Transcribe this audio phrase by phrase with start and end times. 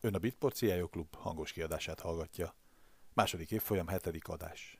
[0.00, 2.54] Ön a Bitport CIO Klub hangos kiadását hallgatja.
[3.14, 4.78] Második évfolyam hetedik adás.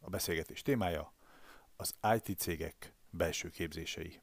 [0.00, 1.12] A beszélgetés témája
[1.76, 4.20] az IT cégek belső képzései.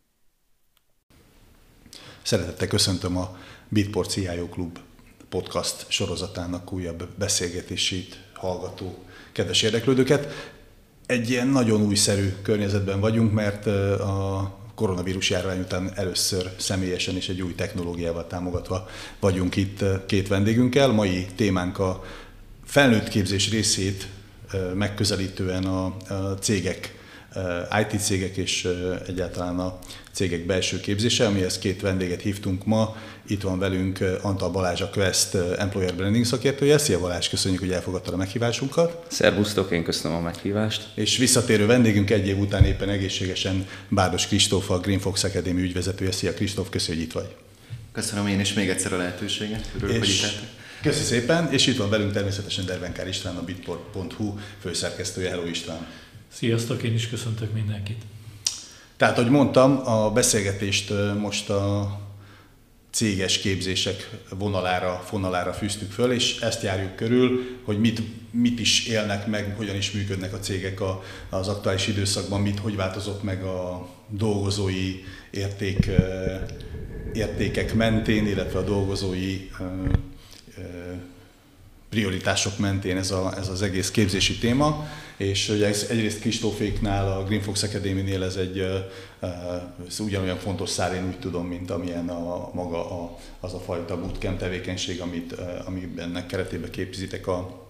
[2.22, 3.38] Szeretettel köszöntöm a
[3.68, 4.80] Bitport CIO Klub
[5.30, 10.54] podcast sorozatának újabb beszélgetését hallgató kedves érdeklődőket.
[11.06, 13.66] Egy ilyen nagyon újszerű környezetben vagyunk, mert
[14.00, 18.88] a koronavírus járvány után először személyesen és egy új technológiával támogatva
[19.20, 20.92] vagyunk itt két vendégünkkel.
[20.92, 22.04] Mai témánk a
[22.66, 24.08] felnőtt képzés részét
[24.74, 25.96] megközelítően a,
[26.40, 26.97] cégek,
[27.82, 28.68] IT cégek és
[29.08, 29.80] egyáltalán a
[30.12, 32.96] cégek belső képzése, amihez két vendéget hívtunk ma.
[33.28, 36.78] Itt van velünk Antal Balázs, a Quest Employer Branding szakértője.
[36.78, 39.06] Szia Balázs, köszönjük, hogy elfogadtad a meghívásunkat.
[39.08, 40.88] Szervusztok, én köszönöm a meghívást.
[40.96, 46.12] És visszatérő vendégünk egy év után éppen egészségesen Bárdos Kristóf, a Green Fox Academy ügyvezetője.
[46.12, 47.36] Szia Kristóf, köszönjük, hogy itt vagy.
[47.92, 49.72] Köszönöm én is még egyszer a lehetőséget.
[49.76, 55.30] Örülök, hogy itt Köszi szépen, és itt van velünk természetesen Dervenkár István, a bitport.hu főszerkesztője.
[55.30, 55.88] Hello István!
[56.38, 58.02] Sziasztok, én is köszöntök mindenkit!
[58.98, 62.00] Tehát, ahogy mondtam, a beszélgetést most a
[62.92, 69.28] céges képzések vonalára, fonalára fűztük föl, és ezt járjuk körül, hogy mit, mit is élnek
[69.28, 70.80] meg, hogyan is működnek a cégek
[71.30, 75.90] az aktuális időszakban, mit, hogy változott meg a dolgozói érték,
[77.14, 79.50] értékek mentén, illetve a dolgozói
[81.98, 87.42] prioritások mentén ez, a, ez az egész képzési téma, és ugye egyrészt Kristóféknál, a Green
[87.42, 88.58] Fox Academy-nél ez egy
[89.88, 94.00] ez ugyanolyan fontos szár, én úgy tudom, mint amilyen a, maga a, az a fajta
[94.00, 97.68] bootcamp tevékenység, amit, amiben keretében képzitek a,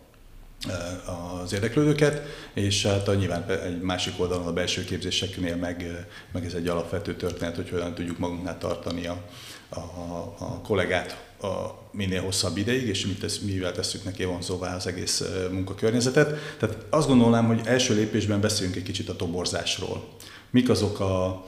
[1.44, 2.22] az érdeklődőket,
[2.54, 7.16] és hát a, nyilván egy másik oldalon a belső képzéseknél meg, meg ez egy alapvető
[7.16, 9.24] történet, hogy hogyan tudjuk magunknál tartani a,
[9.70, 9.80] a,
[10.40, 15.24] a kollégát a minél hosszabb ideig, és mit tesz, mivel tesszük neki vonzóvá az egész
[15.52, 16.40] munkakörnyezetet.
[16.60, 20.08] Tehát azt gondolnám, hogy első lépésben beszéljünk egy kicsit a toborzásról.
[20.50, 21.46] Mik azok a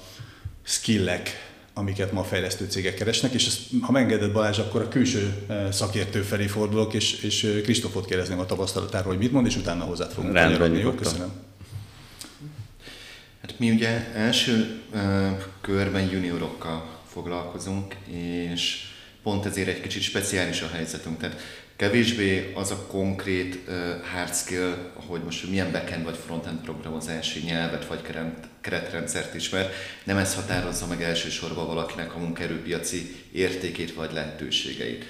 [0.63, 1.29] skillek,
[1.73, 6.21] amiket ma a fejlesztő cégek keresnek, és ezt, ha megengedett Balázs, akkor a külső szakértő
[6.21, 10.33] felé fordulok, és, és Kristófot kérdezném a tapasztalatáról, hogy mit mond, és utána hozzád fogunk
[10.33, 11.31] Rendben, Jó, köszönöm.
[13.41, 15.01] Hát mi ugye első uh,
[15.61, 17.95] körben juniorokkal foglalkozunk,
[18.51, 18.88] és
[19.23, 21.19] pont ezért egy kicsit speciális a helyzetünk.
[21.19, 21.41] Tehát
[21.75, 23.73] kevésbé az a konkrét uh,
[24.13, 24.73] hard skill,
[25.07, 28.01] hogy most milyen backend vagy frontend programozási nyelvet vagy
[28.61, 29.71] keretrendszert ismer,
[30.03, 35.05] nem ez határozza meg elsősorban valakinek a munkaerőpiaci értékét vagy lehetőségeit.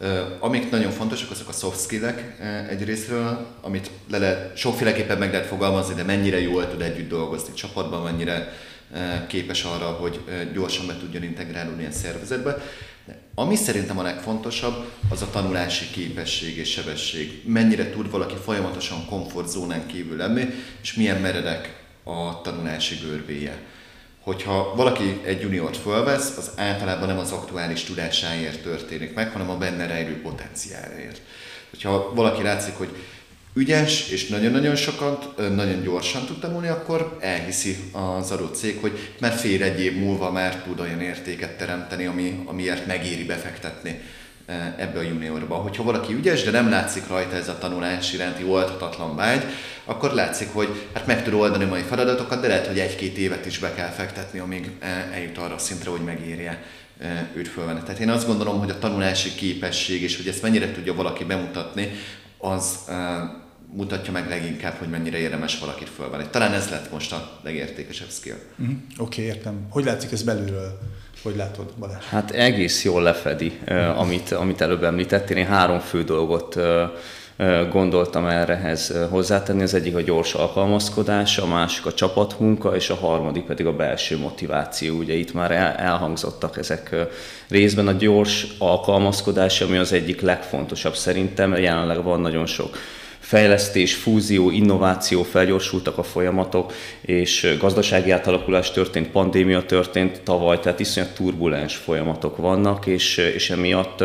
[0.00, 5.32] Uh, amik nagyon fontosak, azok a soft skillek uh, egyrésztről, amit le lehet, sokféleképpen meg
[5.32, 8.52] lehet fogalmazni, de mennyire jól tud együtt dolgozni csapatban, mennyire
[9.26, 10.20] képes arra, hogy
[10.52, 12.62] gyorsan be tudjon integrálódni a szervezetbe.
[13.34, 17.42] Ami szerintem a legfontosabb, az a tanulási képesség és sebesség.
[17.46, 20.46] Mennyire tud valaki folyamatosan komfortzónán kívül lenni,
[20.82, 23.62] és milyen meredek a tanulási görbéje.
[24.20, 29.56] Hogyha valaki egy juniort fölvesz, az általában nem az aktuális tudásáért történik meg, hanem a
[29.56, 31.20] benne rejlő potenciálért.
[31.70, 32.96] Hogyha valaki látszik, hogy
[33.54, 39.32] ügyes, és nagyon-nagyon sokat, nagyon gyorsan tud tanulni, akkor elhiszi az adott cég, hogy már
[39.32, 44.00] fél egy év múlva már tud olyan értéket teremteni, ami, amiért megéri befektetni
[44.76, 45.54] ebbe a juniorba.
[45.54, 49.42] Hogyha valaki ügyes, de nem látszik rajta ez a tanulás iránti oldhatatlan vágy,
[49.84, 53.58] akkor látszik, hogy hát meg tud oldani mai feladatokat, de lehet, hogy egy-két évet is
[53.58, 54.70] be kell fektetni, amíg
[55.12, 56.62] eljut arra a szintre, hogy megérje
[57.34, 57.80] őt fölvenni.
[57.84, 61.90] Tehát én azt gondolom, hogy a tanulási képesség, és hogy ezt mennyire tudja valaki bemutatni,
[62.38, 62.78] az
[63.76, 66.24] mutatja meg leginkább, hogy mennyire érdemes valakit fölvenni.
[66.30, 68.36] Talán ez lett most a legértékesebb skill.
[68.58, 68.76] Uh-huh.
[68.98, 69.66] Oké, okay, értem.
[69.70, 70.78] Hogy látszik ez belülről?
[71.22, 72.04] Hogy látod, Balázs?
[72.04, 75.36] Hát egész jól lefedi, uh, amit, amit előbb említettél.
[75.36, 79.62] Én három fő dolgot uh, gondoltam errehez hozzátenni.
[79.62, 84.18] Az egyik a gyors alkalmazkodás, a másik a csapatmunka, és a harmadik pedig a belső
[84.18, 84.96] motiváció.
[84.96, 86.94] Ugye itt már elhangzottak ezek
[87.48, 91.56] részben a gyors alkalmazkodás, ami az egyik legfontosabb szerintem.
[91.56, 92.76] Jelenleg van nagyon sok
[93.24, 101.14] fejlesztés, fúzió, innováció, felgyorsultak a folyamatok, és gazdasági átalakulás történt, pandémia történt tavaly, tehát iszonyat
[101.14, 104.04] turbulens folyamatok vannak, és, és emiatt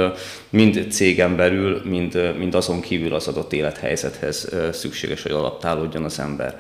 [0.50, 6.60] mind cégen belül, mind, mind azon kívül az adott élethelyzethez szükséges, hogy alaptálódjon az ember.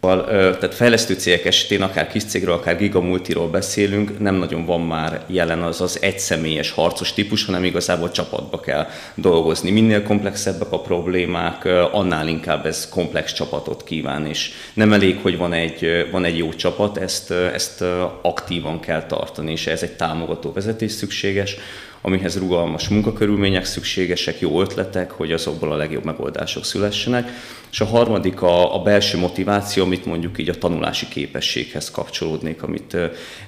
[0.00, 5.62] Tehát fejlesztő cégek esetén, akár kis cégről, akár gigamultiról beszélünk, nem nagyon van már jelen
[5.62, 9.70] az az egyszemélyes harcos típus, hanem igazából csapatba kell dolgozni.
[9.70, 15.52] Minél komplexebbek a problémák, annál inkább ez komplex csapatot kíván, és nem elég, hogy van
[15.52, 17.84] egy, van egy jó csapat, ezt, ezt
[18.22, 21.56] aktívan kell tartani, és ez egy támogató vezetés szükséges.
[22.02, 27.28] Amihez rugalmas munkakörülmények szükségesek, jó ötletek, hogy azokból a legjobb megoldások szülessenek.
[27.70, 32.96] És a harmadik a, a belső motiváció, amit mondjuk így a tanulási képességhez kapcsolódnék, amit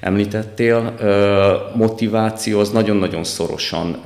[0.00, 0.94] említettél.
[1.74, 4.02] Motiváció az nagyon-nagyon szorosan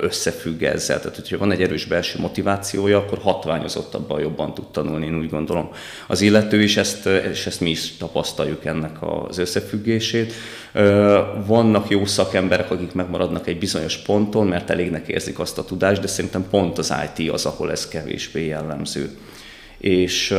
[0.00, 0.98] összefügg ezzel.
[1.00, 5.70] Tehát, hogyha van egy erős belső motivációja, akkor hatványozottabban jobban tud tanulni, én úgy gondolom.
[6.06, 10.32] Az illető is ezt, és ezt mi is tapasztaljuk ennek az összefüggését.
[11.46, 16.06] Vannak jó szakemberek, akik megmaradnak egy bizonyos ponton, mert elégnek érzik azt a tudást, de
[16.06, 19.18] szerintem pont az IT az, ahol ez kevésbé jellemző.
[19.78, 20.34] És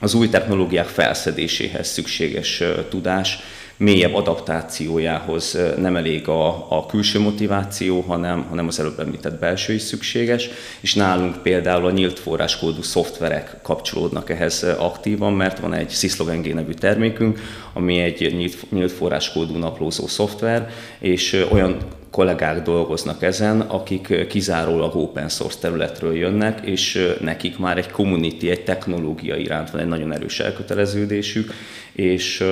[0.00, 3.38] az új technológiák felszedéséhez szükséges tudás
[3.82, 6.46] mélyebb adaptációjához nem elég a,
[6.76, 10.48] a külső motiváció, hanem, hanem az előbb említett belső is szükséges,
[10.80, 16.72] és nálunk például a nyílt forráskódú szoftverek kapcsolódnak ehhez aktívan, mert van egy Syslog nevű
[16.72, 17.40] termékünk,
[17.72, 21.76] ami egy nyílt, nyílt forráskódú naplózó szoftver, és olyan
[22.10, 28.64] kollégák dolgoznak ezen, akik kizárólag open source területről jönnek, és nekik már egy community, egy
[28.64, 31.52] technológia iránt van egy nagyon erős elköteleződésük,
[31.92, 32.44] és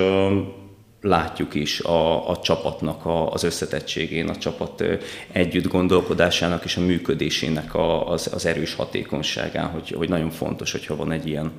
[1.01, 4.83] látjuk is a, a csapatnak a, az összetettségén, a csapat
[5.31, 10.95] együtt gondolkodásának és a működésének a, az, az erős hatékonyságán, hogy, hogy nagyon fontos, hogyha
[10.95, 11.51] van egy ilyen,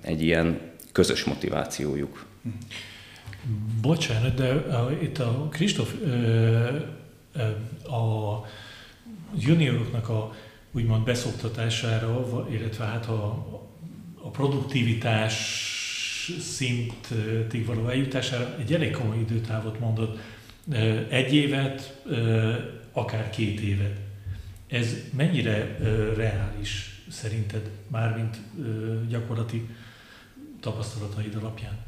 [0.00, 0.60] egy ilyen
[0.92, 2.24] közös motivációjuk.
[3.80, 4.64] Bocsánat, de
[5.02, 5.94] itt a Kristóf
[7.84, 8.46] a
[9.38, 10.34] junioroknak a
[10.72, 13.46] úgymond beszoktatására, illetve hát a,
[14.22, 15.72] a produktivitás
[16.40, 20.18] szintig való eljutására egy elég komoly időtávot mondott.
[21.08, 22.02] Egy évet,
[22.92, 23.96] akár két évet.
[24.68, 25.76] Ez mennyire
[26.16, 28.36] reális szerinted, mármint
[29.08, 29.68] gyakorlati
[30.60, 31.78] tapasztalataid alapján?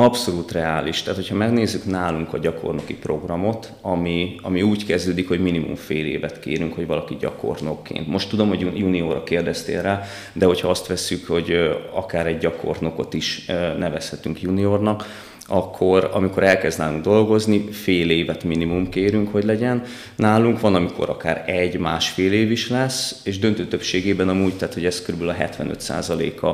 [0.00, 1.02] Abszolút reális.
[1.02, 6.40] Tehát, hogyha megnézzük nálunk a gyakornoki programot, ami, ami úgy kezdődik, hogy minimum fél évet
[6.40, 8.06] kérünk, hogy valaki gyakornokként.
[8.06, 10.02] Most tudom, hogy juniorra kérdeztél rá,
[10.32, 11.52] de hogyha azt vesszük, hogy
[11.92, 13.44] akár egy gyakornokot is
[13.78, 15.04] nevezhetünk juniornak,
[15.50, 19.82] akkor amikor elkezd nálunk dolgozni, fél évet minimum kérünk, hogy legyen.
[20.16, 25.02] Nálunk van, amikor akár egy-másfél év is lesz, és döntő többségében amúgy, tehát hogy ez
[25.02, 25.22] kb.
[25.22, 26.46] a 75%-a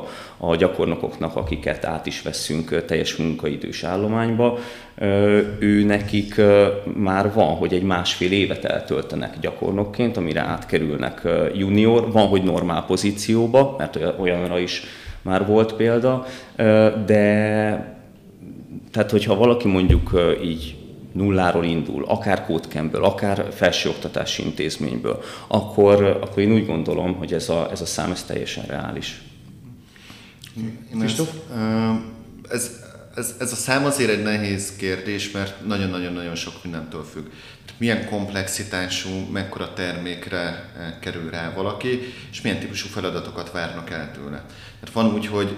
[0.47, 4.59] a gyakornokoknak, akiket át is veszünk teljes munkaidős állományba,
[5.59, 6.41] ő nekik
[6.97, 11.23] már van, hogy egy másfél évet eltöltenek gyakornokként, amire átkerülnek
[11.55, 14.83] junior, van, hogy normál pozícióba, mert olyanra is
[15.23, 16.27] már volt példa,
[17.07, 17.94] de
[18.95, 20.77] tehát, hogyha valaki mondjuk így
[21.13, 27.71] nulláról indul, akár kódkemből, akár felsőoktatási intézményből, akkor, akkor én úgy gondolom, hogy ez a,
[27.71, 29.23] ez a szám ez teljesen reális.
[31.01, 31.21] Ez,
[32.49, 32.71] ez,
[33.15, 37.27] ez, ez a szám azért egy nehéz kérdés, mert nagyon-nagyon-nagyon sok mindentől függ.
[37.77, 42.01] Milyen komplexitású, mekkora termékre kerül rá valaki,
[42.31, 44.45] és milyen típusú feladatokat várnak el tőle.
[44.81, 45.57] Tehát van úgy, hogy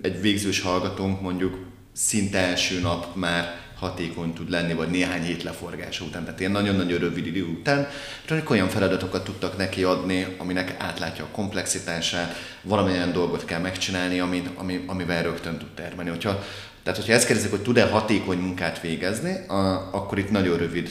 [0.00, 1.65] egy végzős hallgatónk mondjuk
[1.96, 6.98] szinte első nap már hatékony tud lenni, vagy néhány hét leforgása után, tehát ilyen nagyon-nagyon
[6.98, 7.88] rövid idő után,
[8.24, 14.42] csak olyan feladatokat tudtak neki adni, aminek átlátja a komplexitását, valamilyen dolgot kell megcsinálni, ami,
[14.54, 16.10] ami, amivel rögtön tud termelni.
[16.10, 16.44] Hogyha,
[16.82, 20.90] tehát, hogyha ezt kérdezik, hogy tud-e hatékony munkát végezni, a, akkor itt nagyon rövid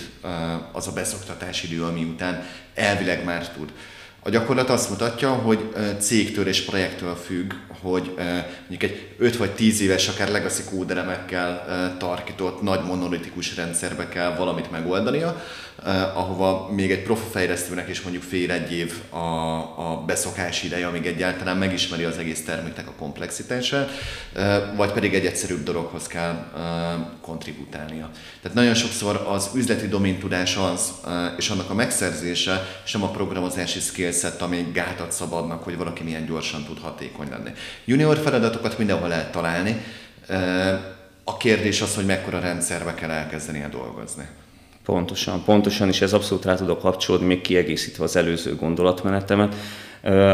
[0.72, 2.44] az a beszoktatási idő, ami után
[2.74, 3.72] elvileg már tud.
[4.26, 8.14] A gyakorlat azt mutatja, hogy cégtől és projektől függ, hogy
[8.70, 11.66] mondjuk egy 5 vagy 10 éves, akár legacy kóderemekkel
[12.00, 15.44] tarkított nagy monolitikus rendszerbe kell valamit megoldania,
[16.14, 19.18] ahova még egy profi fejlesztőnek is mondjuk fél egy év a,
[19.92, 23.90] a beszokás ideje, amíg egyáltalán megismeri az egész terméknek a komplexitását,
[24.76, 26.46] vagy pedig egy egyszerűbb dologhoz kell
[27.22, 28.10] kontributálnia.
[28.42, 30.92] Tehát nagyon sokszor az üzleti domintudás az,
[31.38, 33.80] és annak a megszerzése, és a programozási
[34.16, 37.50] skillset, ami gátat szabadnak, hogy valaki milyen gyorsan tud hatékony lenni.
[37.86, 39.82] Junior feladatokat mindenhol lehet találni,
[41.24, 44.28] a kérdés az, hogy mekkora rendszerbe kell elkezdeni dolgozni.
[44.84, 49.56] Pontosan, pontosan, és ez abszolút rá tudok kapcsolódni, még kiegészítve az előző gondolatmenetemet.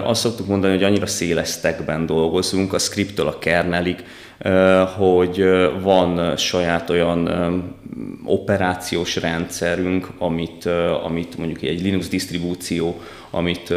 [0.04, 4.04] Azt szoktuk mondani, hogy annyira szélesztekben dolgozunk, a scripttől a kernelig,
[4.98, 5.46] hogy
[5.82, 7.30] van saját olyan
[8.26, 10.66] operációs rendszerünk, amit,
[11.04, 13.70] amit mondjuk egy Linux disztribúció, amit,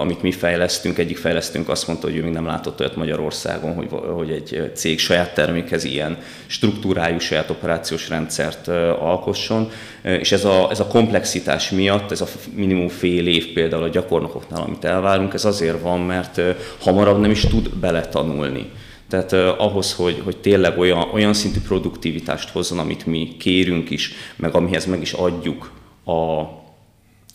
[0.00, 3.88] amit mi fejlesztünk, egyik fejlesztünk azt mondta, hogy ő még nem látott olyat Magyarországon, hogy,
[4.14, 9.70] hogy egy cég saját termékhez ilyen struktúrájú saját operációs rendszert alkosson,
[10.02, 14.62] és ez a, ez a komplexitás miatt, ez a minimum fél év például a gyakornokoknál,
[14.62, 16.40] amit elvárunk, ez azért van, mert
[16.80, 18.70] hamarabb nem is tud beletanulni
[19.16, 24.12] Tehát uh, ahhoz, hogy, hogy tényleg olyan, olyan szintű produktivitást hozzon, amit mi kérünk is,
[24.36, 25.72] meg amihez meg is adjuk
[26.04, 26.12] a,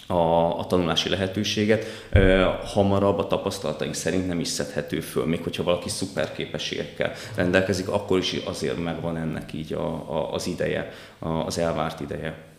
[0.08, 5.64] a, a tanulási lehetőséget, uh, hamarabb a tapasztalataink szerint nem is szedhető föl, még hogyha
[5.64, 11.30] valaki szuper képességekkel rendelkezik, akkor is azért megvan ennek így a, a, az ideje, a,
[11.30, 12.50] az elvárt ideje.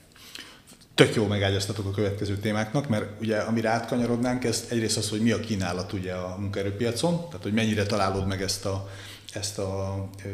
[0.95, 5.31] Tök jó megágyaztatok a következő témáknak, mert ugye amire átkanyarodnánk, ez egyrészt az, hogy mi
[5.31, 8.88] a kínálat ugye a munkaerőpiacon, tehát hogy mennyire találod meg ezt a,
[9.33, 10.29] ezt a ö,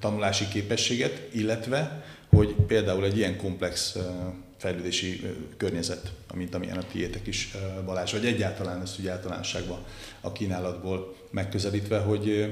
[0.00, 4.00] tanulási képességet, illetve hogy például egy ilyen komplex ö,
[4.58, 9.84] fejlődési ö, környezet, mint amilyen a tiétek is, ö, Balázs, vagy egyáltalán ezt ugye általánosságban
[10.20, 12.46] a kínálatból megközelítve, hogy ö,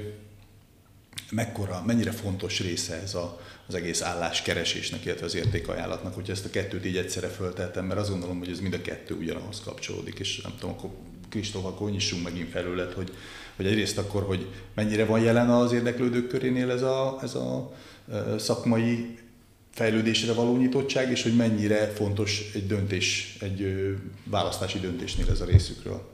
[1.30, 6.50] mekkora, mennyire fontos része ez a, az egész álláskeresésnek, illetve az értékajánlatnak, hogyha ezt a
[6.50, 10.40] kettőt így egyszerre fölteltem, mert azt gondolom, hogy ez mind a kettő ugyanahoz kapcsolódik, és
[10.40, 10.90] nem tudom, akkor
[11.28, 13.12] Kristóf, akkor nyissunk megint felület, hogy,
[13.56, 17.72] hogy egyrészt akkor, hogy mennyire van jelen az érdeklődők körénél ez a, ez a
[18.38, 19.18] szakmai
[19.70, 23.94] fejlődésre való nyitottság, és hogy mennyire fontos egy döntés, egy
[24.24, 26.10] választási döntésnél ez a részükről.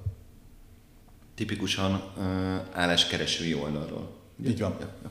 [1.34, 2.02] Tipikusan
[2.72, 4.10] álláskeresői oldalról.
[4.46, 4.76] Így van.
[4.80, 5.10] Ja, ja.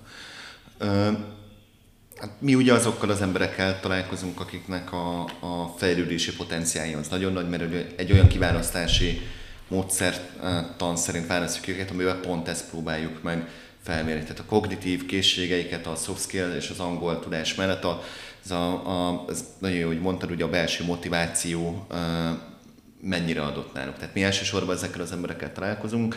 [2.20, 7.50] Hát mi ugye azokkal az emberekkel találkozunk, akiknek a, a fejlődési potenciálja az nagyon nagy,
[7.50, 9.22] mert egy olyan kiválasztási
[9.68, 13.50] módszertan szerint választjuk őket, amivel pont ezt próbáljuk meg
[13.84, 14.22] felmérni.
[14.22, 18.04] Tehát a kognitív készségeiket, a soft skill és az angol tudás mellett a,
[18.46, 18.70] ez, a,
[19.10, 21.88] a, ez nagyon jó, hogy mondtad, ugye a belső motiváció
[23.02, 23.96] mennyire adott náluk.
[23.96, 26.16] Tehát mi elsősorban ezekkel az emberekkel találkozunk,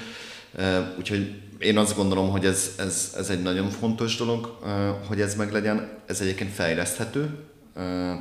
[0.99, 4.59] Úgyhogy én azt gondolom, hogy ez, ez, ez egy nagyon fontos dolog,
[5.07, 5.89] hogy ez meglegyen.
[6.07, 7.39] Ez egyébként fejleszthető,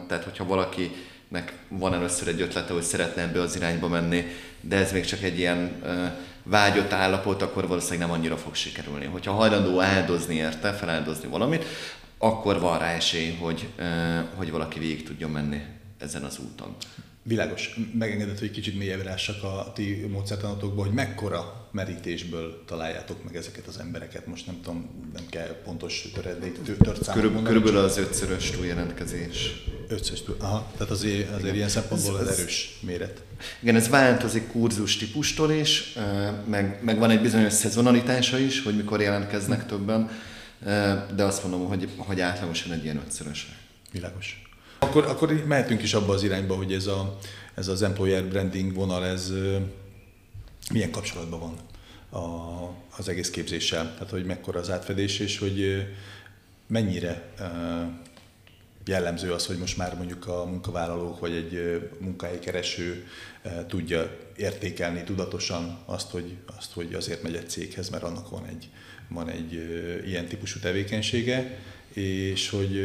[0.08, 0.46] tehát hogyha
[1.30, 4.26] valakinek van először egy ötlete, hogy szeretne ebbe az irányba menni,
[4.62, 5.84] de ez még csak egy ilyen
[6.44, 9.06] vágyott állapot, akkor valószínűleg nem annyira fog sikerülni.
[9.06, 11.66] Hogyha hajlandó áldozni érte, feláldozni valamit,
[12.18, 13.68] akkor van rá esély, hogy,
[14.36, 15.62] hogy valaki végig tudjon menni
[16.00, 16.76] ezen az úton.
[17.30, 17.80] Világos.
[17.94, 23.80] Megengedett, hogy kicsit mélyebbre ássak a ti módszertanatokból, hogy mekkora merítésből találjátok meg ezeket az
[23.80, 24.28] embereket.
[24.28, 29.64] Most nem tudom, nem kell pontos töredék, tört számot Körülbelül az ötszörös túljelentkezés.
[29.88, 33.22] Ötszörös túl, aha, tehát azért, azért ilyen szempontból az erős méret.
[33.62, 35.94] Igen, ez változik kurzus típustól is,
[36.48, 40.10] meg, meg van egy bizonyos szezonalitása is, hogy mikor jelentkeznek többen,
[41.16, 43.48] de azt mondom, hogy, hogy átlagosan egy ilyen ötszörös.
[43.92, 44.49] Világos.
[44.80, 47.18] Akkor, akkor mehetünk is abba az irányba, hogy ez, a,
[47.56, 49.34] ez az employer branding vonal, ez
[50.72, 51.56] milyen kapcsolatban van
[52.22, 55.88] a, az egész képzéssel, tehát hogy mekkora az átfedés, és hogy
[56.68, 57.34] mennyire
[58.86, 63.08] jellemző az, hogy most már mondjuk a munkavállalók vagy egy munkájkereső
[63.68, 68.70] tudja értékelni tudatosan azt, hogy, azt, hogy azért megy egy céghez, mert annak van egy,
[69.08, 69.54] van egy
[70.06, 71.58] ilyen típusú tevékenysége,
[71.94, 72.80] és hogy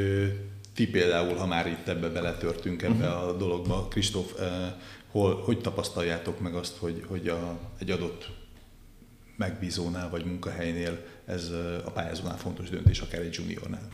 [0.75, 3.29] ti például, ha már itt ebbe beletörtünk ebbe uh-huh.
[3.29, 4.73] a dologba, Kristóf, eh,
[5.11, 8.29] hol, hogy tapasztaljátok meg azt, hogy, hogy a, egy adott
[9.37, 13.89] megbízónál vagy munkahelynél ez eh, a pályázónál fontos döntés, akár egy juniornál?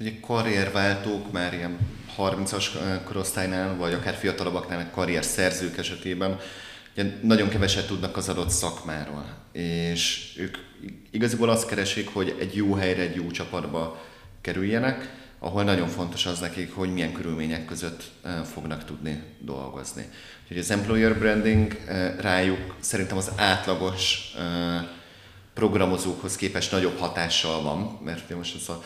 [0.00, 1.78] Ugye karrierváltók már ilyen
[2.18, 6.38] 30-as eh, korosztálynál, vagy akár fiatalabbaknál, karrier szerzők esetében
[6.92, 10.56] ugye nagyon keveset tudnak az adott szakmáról, és ők
[11.10, 14.00] igaziból azt keresik, hogy egy jó helyre, egy jó csapatba
[14.40, 18.02] kerüljenek, ahol nagyon fontos az nekik, hogy milyen körülmények között
[18.52, 20.08] fognak tudni dolgozni.
[20.42, 21.76] Úgyhogy az employer branding
[22.20, 24.34] rájuk szerintem az átlagos
[25.54, 28.82] programozókhoz képest nagyobb hatással van, mert most ez a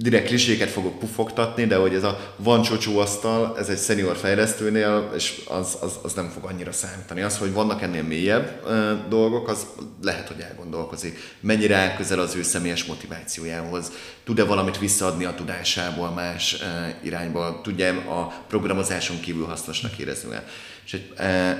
[0.00, 5.10] direkt kliséket fogok pufogtatni, de hogy ez a van csocsó asztal, ez egy senior fejlesztőnél,
[5.14, 7.20] és az, az, az nem fog annyira számítani.
[7.20, 9.66] Az, hogy vannak ennél mélyebb uh, dolgok, az
[10.02, 11.18] lehet, hogy elgondolkozik.
[11.40, 13.92] Mennyire áll közel az ő személyes motivációjához,
[14.24, 16.60] tud-e valamit visszaadni a tudásából más uh,
[17.02, 20.44] irányba, tudja a programozáson kívül hasznosnak érezni el.
[20.86, 21.12] És egy,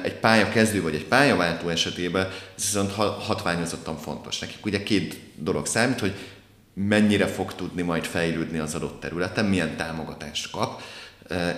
[0.02, 2.26] egy pályakezdő vagy egy pályaváltó esetében
[2.56, 2.92] ez viszont
[3.22, 4.38] hatványozottan fontos.
[4.38, 6.14] Nekik ugye két dolog számít, hogy
[6.86, 10.82] mennyire fog tudni majd fejlődni az adott területen, milyen támogatást kap,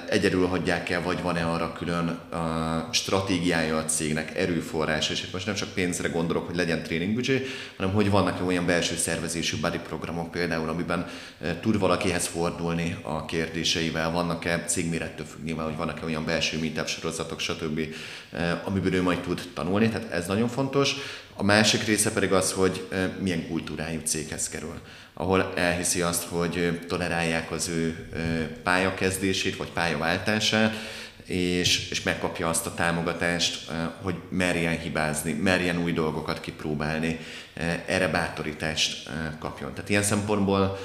[0.08, 5.54] egyedül hagyják el, vagy van-e arra külön a stratégiája a cégnek, erőforrás, és most nem
[5.54, 7.46] csak pénzre gondolok, hogy legyen tréningbüdzsé,
[7.76, 11.06] hanem hogy vannak olyan belső szervezésű body programok például, amiben
[11.60, 17.80] tud valakihez fordulni a kérdéseivel, vannak-e cégmérettől függ hogy vannak-e olyan belső meetup sorozatok, stb.,
[18.64, 20.94] amiből ő majd tud tanulni, tehát ez nagyon fontos.
[21.40, 22.88] A másik része pedig az, hogy
[23.20, 24.80] milyen kultúrájú céghez kerül
[25.14, 28.08] ahol elhiszi azt, hogy tolerálják az ő
[28.62, 30.74] pályakezdését vagy pályaváltását,
[31.24, 33.70] és, és megkapja azt a támogatást,
[34.02, 37.18] hogy merjen hibázni, merjen új dolgokat kipróbálni,
[37.86, 39.74] erre bátorítást kapjon.
[39.74, 40.78] Tehát ilyen szempontból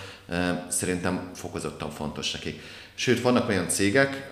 [0.68, 2.62] szerintem fokozottan fontos nekik.
[2.94, 4.32] Sőt, vannak olyan cégek,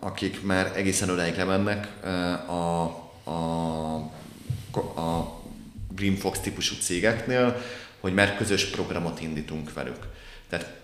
[0.00, 1.88] akik már egészen odáig lemennek
[2.46, 2.84] a,
[3.30, 3.94] a,
[5.00, 5.41] a
[5.94, 7.62] Green Fox típusú cégeknél,
[8.00, 10.08] hogy már közös programot indítunk velük.
[10.48, 10.80] Tehát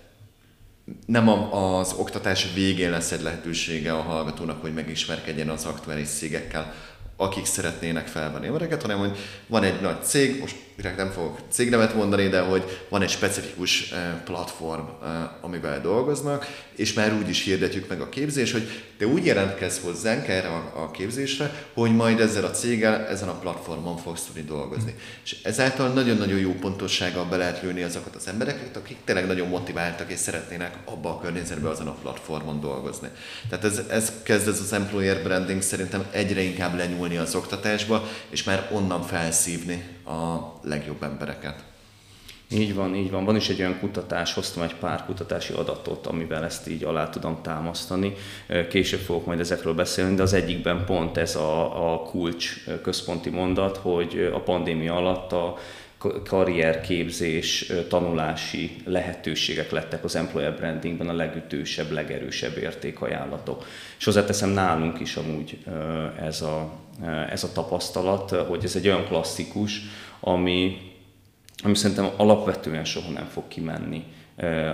[1.07, 6.75] nem az oktatás végén lesz egy lehetősége a hallgatónak, hogy megismerkedjen az aktuális cégekkel,
[7.17, 11.95] akik szeretnének felvenni embereket, hanem hogy van egy nagy cég, most direkt nem fogok cégnevet
[11.95, 17.45] mondani, de hogy van egy specifikus eh, platform, eh, amivel dolgoznak, és már úgy is
[17.45, 18.69] hirdetjük meg a képzés, hogy
[18.99, 23.97] te úgy jelentkezz hozzánk erre a képzésre, hogy majd ezzel a céggel, ezen a platformon
[23.97, 24.95] fogsz tudni dolgozni.
[25.25, 30.11] És ezáltal nagyon-nagyon jó pontossággal be lehet lőni azokat az embereket, akik tényleg nagyon motiváltak
[30.11, 33.09] és szeretnének abba a környezetben azon a platformon dolgozni.
[33.49, 38.45] Tehát ez, ez kezd ez az employer branding szerintem egyre inkább lenyúlni az oktatásba, és
[38.45, 41.65] már onnan felszívni a legjobb embereket.
[42.51, 43.25] Így van, így van.
[43.25, 47.39] Van is egy olyan kutatás, hoztam egy pár kutatási adatot, amivel ezt így alá tudom
[47.43, 48.15] támasztani.
[48.69, 53.77] Később fogok majd ezekről beszélni, de az egyikben pont ez a, a kulcs központi mondat,
[53.77, 55.57] hogy a pandémia alatt a
[56.25, 63.65] karrierképzés, tanulási lehetőségek lettek az employer brandingben a legütősebb, legerősebb értékajánlatok.
[63.99, 65.59] És hozzáteszem nálunk is amúgy
[66.21, 66.73] ez a,
[67.31, 69.81] ez a tapasztalat, hogy ez egy olyan klasszikus,
[70.21, 70.77] ami,
[71.63, 74.05] ami szerintem alapvetően soha nem fog kimenni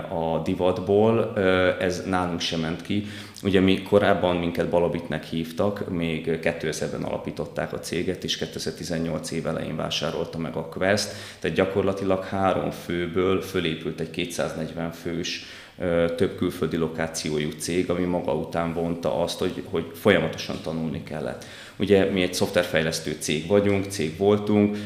[0.09, 1.37] a divatból,
[1.79, 3.05] ez nálunk sem ment ki.
[3.43, 9.75] Ugye mi korábban minket Balabitnek hívtak, még 2000-ben alapították a céget, és 2018 év elején
[9.75, 15.45] vásárolta meg a Quest, tehát gyakorlatilag három főből fölépült egy 240 fős
[16.15, 21.45] több külföldi lokációjú cég, ami maga után vonta azt, hogy, hogy folyamatosan tanulni kellett.
[21.77, 24.77] Ugye mi egy szoftverfejlesztő cég vagyunk, cég voltunk,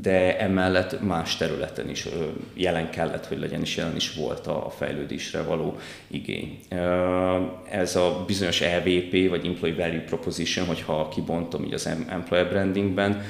[0.00, 2.08] de emellett más területen is
[2.54, 5.76] jelen kellett, hogy legyen, és jelen is volt a fejlődésre való
[6.06, 6.58] igény.
[7.70, 13.22] Ez a bizonyos EVP, vagy Employee Value Proposition, hogyha kibontom így az Employer Brandingben,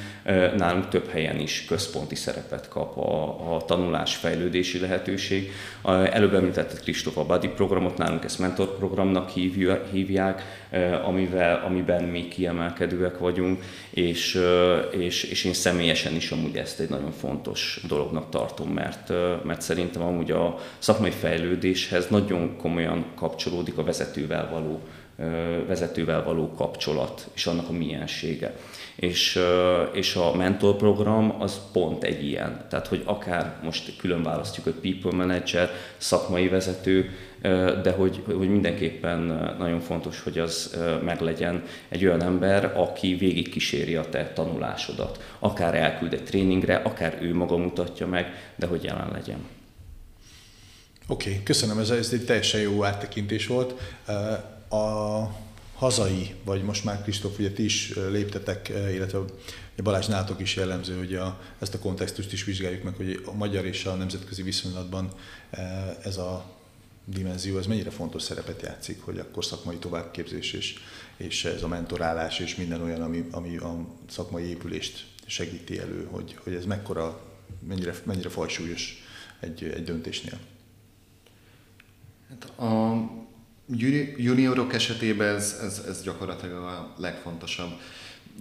[0.56, 5.50] nálunk több helyen is központi szerepet kap a, a tanulás fejlődési lehetőség.
[5.84, 9.30] Előbb említetted Kristóf a Buddy programot, nálunk ezt mentor programnak
[9.92, 10.42] hívják,
[11.04, 14.40] amivel, amiben mi kiemelkedőek vagyunk, és,
[14.98, 19.08] és, és én személyesen is amúgy ezt egy nagyon fontos dolognak tartom, mert,
[19.44, 24.80] mert szerintem amúgy a szakmai fejlődéshez nagyon komolyan kapcsolódik a vezetővel való
[25.66, 28.56] vezetővel való kapcsolat és annak a miensége.
[28.96, 29.38] És,
[29.92, 32.66] és a mentorprogram az pont egy ilyen.
[32.68, 37.10] Tehát, hogy akár most külön választjuk, hogy people manager, szakmai vezető,
[37.82, 39.18] de hogy, hogy mindenképpen
[39.58, 45.34] nagyon fontos, hogy az meglegyen egy olyan ember, aki végigkíséri a te tanulásodat.
[45.38, 49.38] Akár elküld egy tréningre, akár ő maga mutatja meg, de hogy jelen legyen.
[51.08, 53.74] Oké, okay, köszönöm, ez, ez egy teljesen jó áttekintés volt.
[54.72, 55.28] A
[55.74, 59.18] hazai, vagy most már Kristóf, ugye ti is léptetek, illetve
[59.82, 63.64] Balázs nátok is jellemző, hogy a, ezt a kontextust is vizsgáljuk meg, hogy a magyar
[63.64, 65.08] és a nemzetközi viszonylatban
[66.02, 66.44] ez a
[67.04, 70.74] dimenzió, ez mennyire fontos szerepet játszik, hogy akkor szakmai továbbképzés és,
[71.16, 76.36] és ez a mentorálás és minden olyan, ami, ami a szakmai épülést segíti elő, hogy,
[76.42, 77.20] hogy ez mekkora,
[77.68, 79.04] mennyire, mennyire fajsúlyos
[79.40, 80.38] egy, egy döntésnél.
[82.28, 83.21] Hát a
[84.16, 87.70] juniorok esetében ez, ez, ez gyakorlatilag a legfontosabb.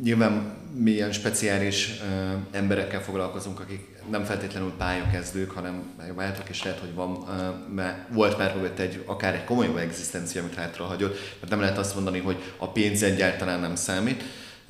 [0.04, 5.84] Nyilván mi ilyen speciális uh, emberekkel foglalkozunk, akik nem feltétlenül pályakezdők, hanem
[6.16, 7.28] váltak, és lehet, hogy van, uh,
[7.76, 11.78] mert volt már mögött egy, akár egy komolyabb egzisztencia, amit hátra hagyott, mert nem lehet
[11.78, 14.24] azt mondani, hogy a pénz egyáltalán nem számít,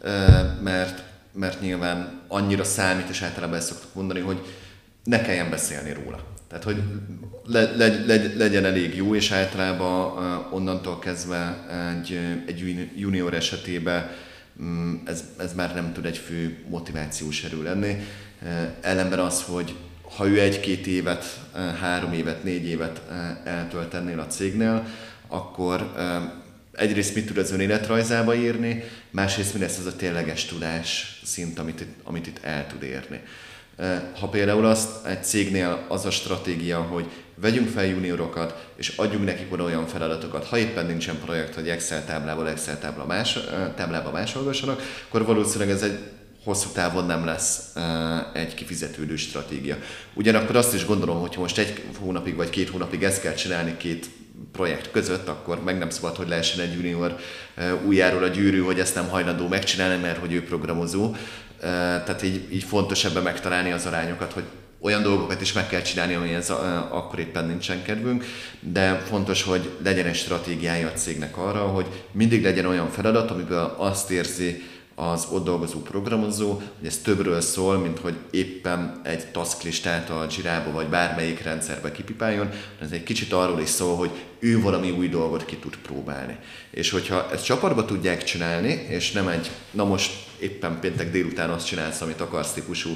[0.04, 4.42] uh, mert, mert nyilván annyira számít, és általában ezt szoktuk mondani, hogy
[5.04, 6.24] ne kelljen beszélni róla.
[6.52, 6.82] Tehát, hogy
[7.46, 11.66] le, le, le, legyen elég jó, és általában uh, onnantól kezdve
[11.98, 14.10] egy, egy junior esetében
[14.60, 17.96] um, ez, ez már nem tud egy fő motivációs erő lenni.
[18.42, 18.50] Uh,
[18.82, 19.76] ellenben az, hogy
[20.16, 21.40] ha ő egy-két évet,
[21.80, 23.02] három évet, négy évet
[23.44, 24.86] eltölt ennél a cégnél,
[25.28, 25.94] akkor
[26.72, 31.86] egyrészt mit tud az önéletrajzába írni, másrészt mi lesz az a tényleges tudás szint, amit,
[32.04, 33.22] amit itt el tud érni.
[34.20, 37.06] Ha például azt egy cégnél az a stratégia, hogy
[37.36, 42.06] vegyünk fel juniorokat, és adjunk nekik oda olyan feladatokat, ha éppen nincsen projekt, hogy Excel
[42.06, 43.40] táblából Excel tábla más,
[43.76, 46.00] táblába másolgassanak, akkor valószínűleg ez egy
[46.44, 47.74] hosszú távon nem lesz
[48.34, 49.78] egy kifizetődő stratégia.
[50.14, 54.10] Ugyanakkor azt is gondolom, hogy most egy hónapig vagy két hónapig ezt kell csinálni két
[54.52, 57.16] projekt között, akkor meg nem szabad, hogy lehessen egy junior
[57.86, 61.16] újjáról a gyűrű, hogy ezt nem hajlandó megcsinálni, mert hogy ő programozó.
[61.62, 64.44] Tehát így, így fontos ebben megtalálni az arányokat, hogy
[64.80, 66.50] olyan dolgokat is meg kell csinálni, amihez
[66.90, 68.26] akkor éppen nincsen kedvünk,
[68.60, 73.76] de fontos, hogy legyen egy stratégiája a cégnek arra, hogy mindig legyen olyan feladat, amiből
[73.78, 74.64] azt érzi
[74.96, 80.72] az ott dolgozó programozó, hogy ez többről szól, mint hogy éppen egy tasklistát a Jira-ba
[80.72, 82.50] vagy bármelyik rendszerbe kipipáljon,
[82.82, 86.38] ez egy kicsit arról is szól, hogy ő valami új dolgot ki tud próbálni.
[86.72, 90.12] És hogyha ezt csapatba tudják csinálni, és nem egy, na most
[90.42, 92.90] éppen péntek délután azt csinálsz, amit akarsz típusú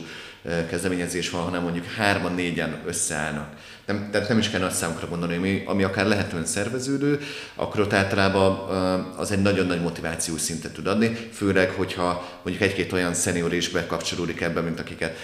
[0.70, 3.54] kezdeményezés van, hanem mondjuk hárman, négyen összeállnak.
[3.86, 7.20] Nem, tehát nem is kell nagy számokra gondolni, ami, ami akár lehetően szerveződő,
[7.56, 8.70] akkor ott általában
[9.18, 13.70] az egy nagyon nagy motivációs szintet tud adni, főleg, hogyha mondjuk egy-két olyan szenior is
[13.70, 15.18] bekapcsolódik ebbe, mint akiket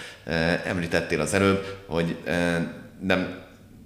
[0.64, 2.16] említettél az előbb, hogy
[3.00, 3.40] nem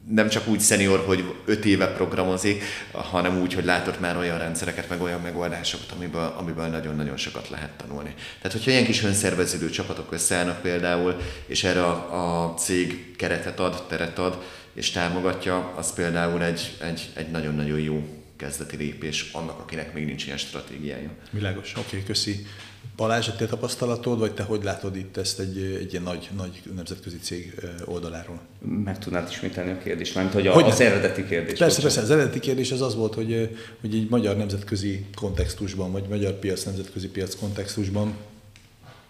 [0.08, 4.88] nem csak úgy szenior, hogy öt éve programozik, hanem úgy, hogy látott már olyan rendszereket,
[4.88, 8.14] meg olyan megoldásokat, amiből, amiből nagyon-nagyon sokat lehet tanulni.
[8.36, 11.16] Tehát, hogyha ilyen kis önszerveződő csapatok összeállnak például,
[11.46, 14.42] és erre a, a cég keretet ad, teret ad,
[14.74, 18.04] és támogatja, az például egy, egy, egy nagyon-nagyon jó
[18.36, 21.10] kezdeti lépés annak, akinek még nincs ilyen stratégiája.
[21.30, 22.46] Világos, oké, okay, köszi.
[22.96, 26.62] Balázs, a te tapasztalatod, vagy te hogy látod itt ezt egy, egy ilyen nagy, nagy
[26.74, 28.40] nemzetközi cég oldaláról?
[28.84, 31.58] Meg tudnád ismételni a kérdést, mert hogy, a, hogy az eredeti kérdés.
[31.58, 36.08] Persze, persze, az eredeti kérdés az az volt, hogy, hogy egy magyar nemzetközi kontextusban, vagy
[36.08, 38.14] magyar piac, nemzetközi piac kontextusban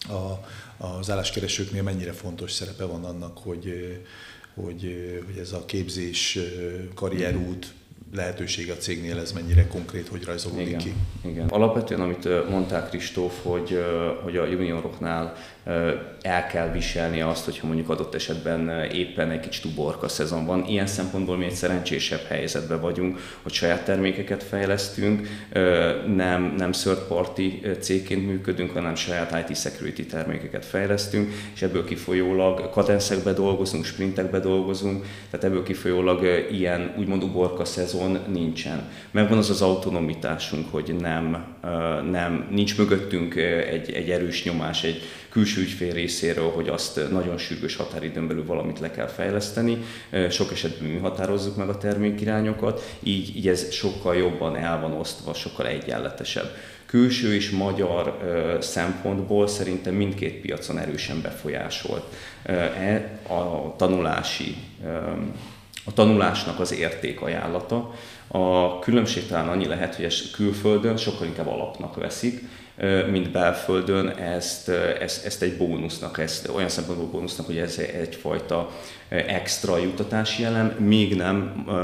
[0.09, 0.46] a,
[0.87, 3.99] az álláskeresőknél mennyire fontos szerepe van annak, hogy,
[4.55, 4.96] hogy,
[5.27, 6.38] hogy ez a képzés,
[6.94, 7.75] karrierút,
[8.16, 10.94] lehetőség a cégnél, ez mennyire konkrét, hogy rajzolódik igen, ki?
[11.24, 11.48] Igen.
[11.48, 13.85] Alapvetően, amit mondták Kristóf, hogy,
[14.22, 15.37] hogy a junioroknál
[16.22, 20.64] el kell viselni azt, hogyha mondjuk adott esetben éppen egy kicsit uborka szezon van.
[20.66, 25.29] Ilyen szempontból mi egy szerencsésebb helyzetben vagyunk, hogy saját termékeket fejlesztünk,
[26.16, 27.40] nem, nem third party
[27.81, 35.05] cégként működünk, hanem saját IT security termékeket fejlesztünk, és ebből kifolyólag kadenszekbe dolgozunk, sprintekbe dolgozunk,
[35.31, 38.88] tehát ebből kifolyólag ilyen úgymond uborka szezon nincsen.
[39.11, 41.45] Megvan az az autonomitásunk, hogy nem,
[42.11, 43.35] nem nincs mögöttünk
[43.71, 48.81] egy, egy erős nyomás, egy külső ügyfél részéről, hogy azt nagyon sürgős határidőn belül valamit
[48.81, 49.79] le kell fejleszteni.
[50.31, 55.35] Sok esetben mi határozzuk meg a termékirányokat, így, így ez sokkal jobban el van osztva,
[55.35, 56.57] sokkal egyenletesebb.
[56.87, 58.19] Külső és magyar
[58.61, 62.05] szempontból szerintem mindkét piacon erősen befolyásolt
[62.42, 64.57] e, a tanulási
[65.87, 67.94] a tanulásnak az értékajánlata.
[68.29, 72.42] A különbség talán annyi lehet, hogy ezt külföldön sokkal inkább alapnak veszik,
[73.11, 74.68] mint belföldön ezt,
[75.01, 78.70] ezt, ezt egy bónusznak, ezt olyan szempontból bónusznak, hogy ez egyfajta
[79.09, 81.75] extra jutatási elem, még nem uh,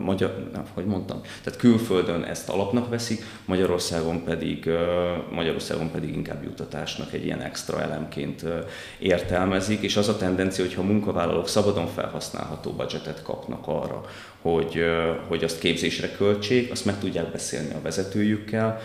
[0.00, 6.42] magyar, nem, hogy mondtam, tehát külföldön ezt alapnak veszik, Magyarországon pedig, uh, Magyarországon pedig inkább
[6.42, 8.50] jutatásnak egy ilyen extra elemként uh,
[8.98, 14.00] értelmezik, és az a tendencia, hogyha a munkavállalók szabadon felhasználható budgetet kapnak arra,
[14.42, 14.84] hogy,
[15.28, 18.80] hogy azt képzésre költsék, azt meg tudják beszélni a vezetőjükkel,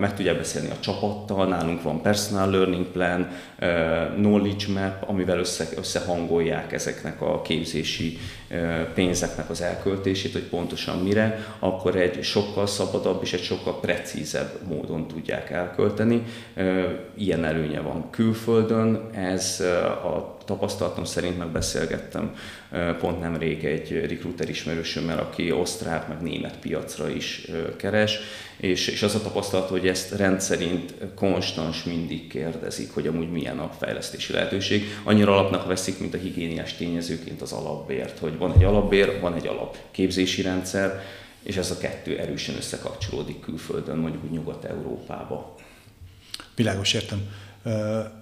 [0.00, 3.28] meg tudják beszélni a csapattal, nálunk van personal learning plan,
[4.14, 8.18] knowledge map, amivel össze, összehangolják ezeknek a képzési
[8.94, 15.06] pénzeknek az elköltését, hogy pontosan mire, akkor egy sokkal szabadabb és egy sokkal precízebb módon
[15.06, 16.22] tudják elkölteni.
[17.14, 19.60] Ilyen előnye van külföldön, ez
[20.04, 22.34] a tapasztalatom szerint megbeszélgettem
[22.98, 28.18] pont nemrég egy recruiter ismerősömmel, aki osztrák, meg német piacra is keres,
[28.64, 33.70] és, és az a tapasztalat, hogy ezt rendszerint konstans mindig kérdezik, hogy amúgy milyen a
[33.78, 34.82] fejlesztési lehetőség.
[35.02, 39.46] Annyira alapnak veszik, mint a higiéniás tényezőként az alapbért, hogy van egy alapbér, van egy
[39.46, 41.02] alapképzési rendszer,
[41.42, 45.54] és ez a kettő erősen összekapcsolódik külföldön, mondjuk Nyugat-Európába.
[46.56, 47.20] Világos, értem.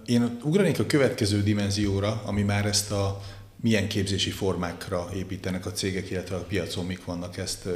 [0.07, 3.20] Én ugranék a következő dimenzióra, ami már ezt a
[3.62, 7.68] milyen képzési formákra építenek a cégek, illetve a piacon mik vannak, ezt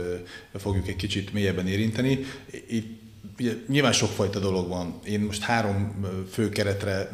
[0.55, 2.19] fogjuk egy kicsit mélyebben érinteni.
[2.69, 3.05] Itt
[3.39, 4.99] ugye, nyilván sokfajta dolog van.
[5.05, 7.11] Én most három fő keretre,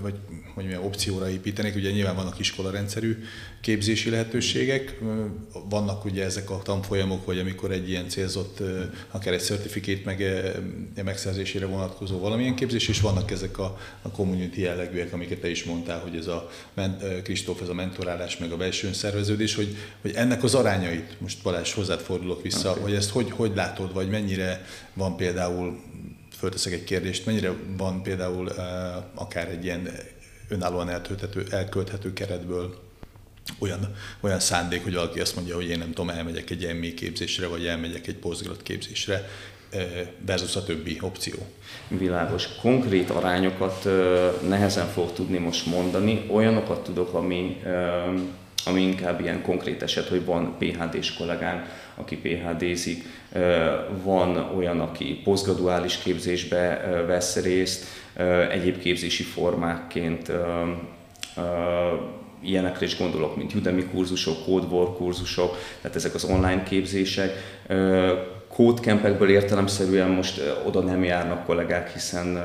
[0.00, 0.14] vagy
[0.54, 1.74] hogy milyen opcióra építenék.
[1.74, 3.24] Ugye nyilván vannak iskolarendszerű
[3.60, 4.98] képzési lehetőségek,
[5.68, 8.62] vannak ugye ezek a tanfolyamok, vagy amikor egy ilyen célzott,
[9.10, 10.24] akár egy certifikét meg,
[11.04, 16.00] megszerzésére vonatkozó valamilyen képzés, és vannak ezek a, a community jellegűek, amiket te is mondtál,
[16.00, 16.50] hogy ez a
[17.22, 21.72] Kristóf, ez a mentorálás, meg a belső szerveződés, hogy, hogy ennek az arányait, most Balázs
[21.72, 22.82] hozzád fordulok vissza, okay.
[22.82, 25.80] hogy ezt hogy, hogy látod, vagy mennyire van például
[26.38, 28.48] fölteszek egy kérdést, mennyire van például
[29.14, 29.88] akár egy ilyen
[30.52, 32.80] önállóan eltölthető, elkölthető keretből
[33.58, 37.46] olyan, olyan szándék, hogy valaki azt mondja, hogy én nem tudom, elmegyek egy ME képzésre,
[37.46, 39.28] vagy elmegyek egy postgrad képzésre,
[40.26, 41.34] versus a többi opció.
[41.88, 42.48] Világos.
[42.60, 43.88] Konkrét arányokat
[44.48, 47.62] nehezen fog tudni most mondani, olyanokat tudok, ami,
[48.64, 53.04] ami inkább ilyen konkrét eset, hogy van PHD-s kollégánk, aki PHD-zik,
[54.02, 57.84] van olyan, aki posztgraduális képzésbe vesz részt,
[58.50, 60.32] egyéb képzési formákként
[62.44, 67.30] ilyenekre is gondolok, mint Udemy kurzusok, CodeWar kurzusok, tehát ezek az online képzések.
[68.48, 72.42] Kódkempekből értelemszerűen most oda nem járnak kollégák, hiszen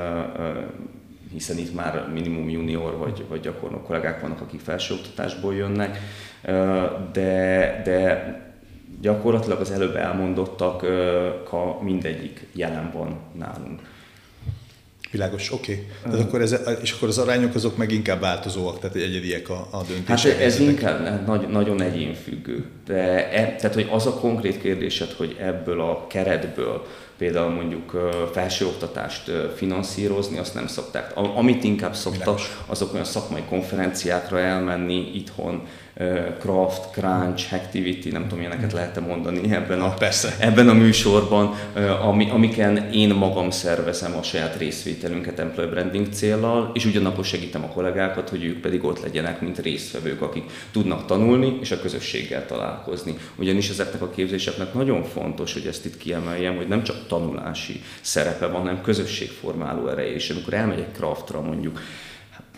[1.32, 5.98] hiszen itt már minimum junior vagy, vagy gyakornok kollégák vannak, akik felsőoktatásból jönnek,
[7.12, 8.32] de, de
[9.00, 10.86] gyakorlatilag az előbb elmondottak
[11.82, 13.80] mindegyik jelen van nálunk.
[15.10, 15.86] Világos, oké.
[16.06, 16.20] Okay.
[16.20, 20.32] akkor ez, és akkor az arányok azok meg inkább változóak, tehát egyediek a, a döntések.
[20.32, 22.64] Hát ez inkább nagy, nagyon egyénfüggő.
[22.86, 26.86] De e, tehát, hogy az a konkrét kérdésed, hogy ebből a keretből
[27.18, 31.12] például mondjuk felsőoktatást finanszírozni, azt nem szokták.
[31.16, 35.66] Amit inkább szoktak, azok olyan szakmai konferenciákra elmenni itthon,
[36.38, 40.36] Craft, Crunch, Hacktivity, nem tudom, ilyeneket lehet mondani ebben a, Persze.
[40.38, 41.54] ebben a műsorban,
[42.02, 47.68] ami, amiken én magam szervezem a saját részvételünket employee branding céllal, és ugyanakkor segítem a
[47.68, 53.16] kollégákat, hogy ők pedig ott legyenek, mint résztvevők, akik tudnak tanulni és a közösséggel találkozni.
[53.36, 58.46] Ugyanis ezeknek a képzéseknek nagyon fontos, hogy ezt itt kiemeljem, hogy nem csak tanulási szerepe
[58.46, 61.80] van, hanem közösségformáló ereje, és amikor elmegyek Craftra mondjuk,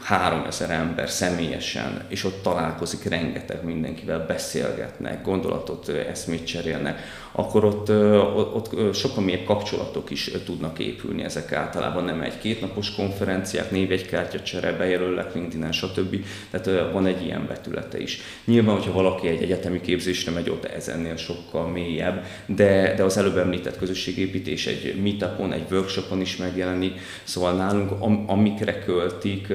[0.02, 7.00] 3000 ember személyesen, és ott találkozik rengeteg mindenkivel, beszélgetnek, gondolatot, eszmét cserélnek,
[7.32, 7.90] akkor ott,
[8.36, 11.22] ott, ott sokkal mélyebb kapcsolatok is tudnak épülni.
[11.22, 16.24] Ezek általában nem egy kétnapos konferenciák, névjegykártyacsere, bejelöllek LinkedIn-en, stb.
[16.50, 18.20] Tehát van egy ilyen vetülete is.
[18.44, 23.16] Nyilván, hogyha valaki egy egyetemi képzésre megy, ott ez ennél sokkal mélyebb, de, de az
[23.16, 29.48] előbb említett közösségépítés egy meetupon, egy workshopon is megjelenik, szóval nálunk am, amikre költik,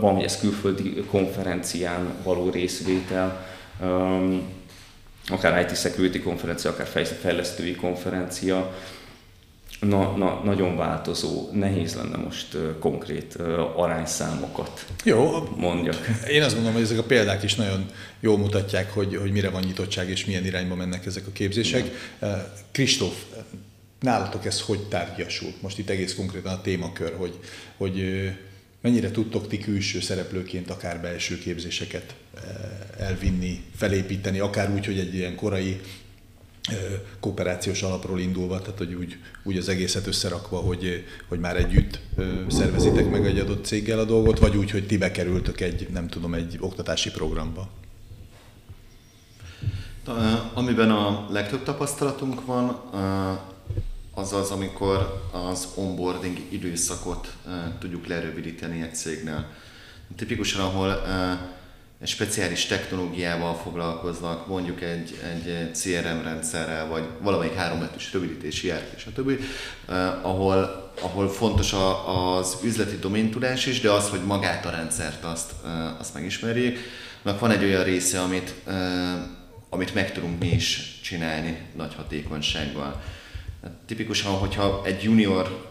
[0.00, 3.46] van, hogy ez külföldi konferencián való részvétel,
[5.26, 6.86] akár IT Security konferencia, akár
[7.20, 8.74] fejlesztői konferencia,
[9.80, 13.34] na, na, nagyon változó, nehéz lenne most konkrét
[13.76, 16.06] arányszámokat Jó, mondjak.
[16.28, 17.86] Én azt gondolom, hogy ezek a példák is nagyon
[18.20, 22.14] jól mutatják, hogy, hogy mire van nyitottság és milyen irányba mennek ezek a képzések.
[22.72, 23.22] Kristóf,
[24.00, 25.62] nálatok ez hogy tárgyasult?
[25.62, 27.38] Most itt egész konkrétan a témakör, hogy,
[27.76, 28.28] hogy
[28.86, 32.14] mennyire tudtok ti külső szereplőként akár belső képzéseket
[32.98, 35.80] elvinni, felépíteni, akár úgy, hogy egy ilyen korai
[37.20, 42.00] kooperációs alapról indulva, tehát hogy úgy, úgy az egészet összerakva, hogy, hogy már együtt
[42.48, 46.34] szervezitek meg egy adott céggel a dolgot, vagy úgy, hogy ti bekerültök egy, nem tudom,
[46.34, 47.68] egy oktatási programba?
[50.54, 52.64] Amiben a legtöbb tapasztalatunk van,
[54.18, 57.32] az az, amikor az onboarding időszakot
[57.78, 59.46] tudjuk lerövidíteni egy cégnél.
[60.16, 61.02] Tipikusan, ahol
[62.00, 69.40] egy speciális technológiával foglalkoznak, mondjuk egy, egy CRM rendszerrel, vagy valamelyik hárombetűs rövidítési ERP, stb.,
[70.22, 75.52] ahol, ahol fontos a, az üzleti doméntudás is, de az, hogy magát a rendszert azt,
[75.64, 76.78] eh, azt megismerjék.
[77.22, 78.54] Mert van egy olyan része, amit,
[79.70, 83.02] amit meg tudunk mi is csinálni nagy hatékonysággal.
[83.86, 85.68] Tipikusan, hogyha egy junior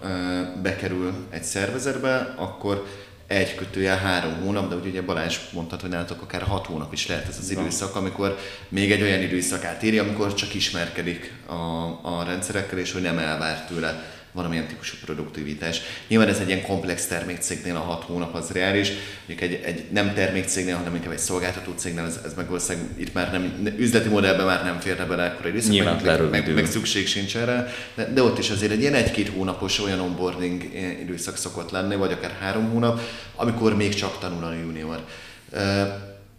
[0.61, 2.85] bekerül egy szervezetbe, akkor
[3.27, 7.27] egy kötője három hónap, de ugye Balázs mondta, hogy nálatok akár hat hónap is lehet
[7.27, 8.37] ez az időszak, amikor
[8.69, 11.53] még egy olyan időszakát éri, amikor csak ismerkedik a,
[12.01, 15.81] a rendszerekkel, és hogy nem elvár tőle valamilyen típusú produktivitás.
[16.07, 18.91] Nyilván ez egy ilyen komplex termékcégnél a hat hónap az reális,
[19.27, 23.13] mondjuk egy, egy nem termékcégnél, hanem inkább egy szolgáltató cégnél, ez, ez meg valószínűleg itt
[23.13, 27.07] már nem, üzleti modellben már nem férne bele ekkora időszak, Nyilván meg, meg, meg, szükség
[27.07, 30.63] sincs erre, de, de, ott is azért egy ilyen egy-két hónapos olyan onboarding
[31.01, 32.99] időszak szokott lenni, vagy akár három hónap,
[33.35, 35.05] amikor még csak tanul a junior.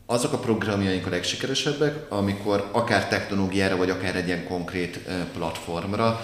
[0.06, 4.98] Azok a programjaink a legsikeresebbek, amikor akár technológiára, vagy akár egy ilyen konkrét
[5.35, 6.20] platformra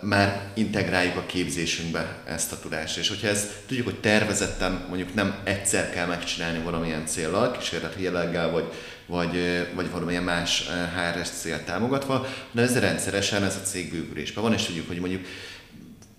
[0.00, 2.98] már integráljuk a képzésünkbe ezt a tudást.
[2.98, 8.50] És hogyha ezt tudjuk, hogy tervezetten mondjuk nem egyszer kell megcsinálni valamilyen célral, kísérleti jelleggel,
[8.50, 8.72] vagy,
[9.06, 10.64] vagy, vagy valamilyen más
[10.94, 15.26] HRS cél támogatva, de ez rendszeresen ez a cég bővülésben van, és tudjuk, hogy mondjuk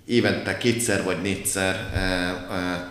[0.05, 1.89] évente kétszer vagy négyszer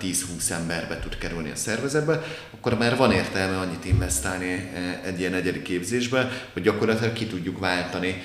[0.00, 2.22] 10-20 emberbe tud kerülni a szervezetbe,
[2.54, 4.70] akkor már van értelme annyit investálni
[5.04, 8.22] egy ilyen egyedi képzésbe, hogy gyakorlatilag ki tudjuk váltani,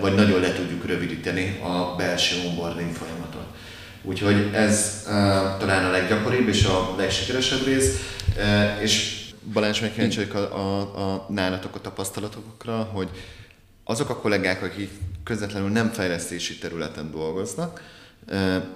[0.00, 3.46] vagy nagyon le tudjuk rövidíteni a belső onboarding folyamatot.
[4.02, 5.02] Úgyhogy ez
[5.58, 8.16] talán a leggyakoribb és a legsikeresebb rész,
[8.80, 9.16] és
[9.52, 13.08] Balázs, meg a, a, a nálatok a tapasztalatokra, hogy
[13.84, 14.90] azok a kollégák, akik
[15.24, 17.80] közvetlenül nem fejlesztési területen dolgoznak,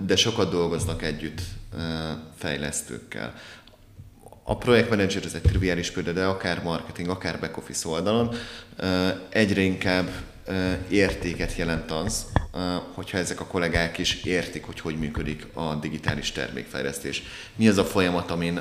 [0.06, 1.40] de sokat dolgoznak együtt
[2.36, 3.34] fejlesztőkkel.
[4.44, 8.34] A projektmenedzser ez egy triviális példa, de akár marketing, akár back office oldalon
[9.28, 10.08] egyre inkább
[10.88, 12.26] értéket jelent az,
[12.94, 17.22] hogyha ezek a kollégák is értik, hogy hogy működik a digitális termékfejlesztés.
[17.56, 18.56] Mi az a folyamat, amin,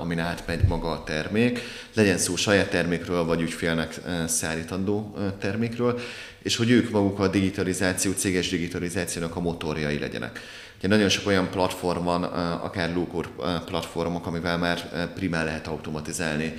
[0.00, 1.60] amin átmegy maga a termék,
[1.94, 6.00] legyen szó saját termékről, vagy ügyfélnek szállítandó termékről,
[6.42, 10.40] és hogy ők maguk a digitalizáció, céges digitalizációnak a motorjai legyenek.
[10.82, 12.22] Ugye nagyon sok olyan platform van,
[12.62, 13.28] akár Lucor
[13.64, 16.54] platformok, amivel már primál lehet automatizálni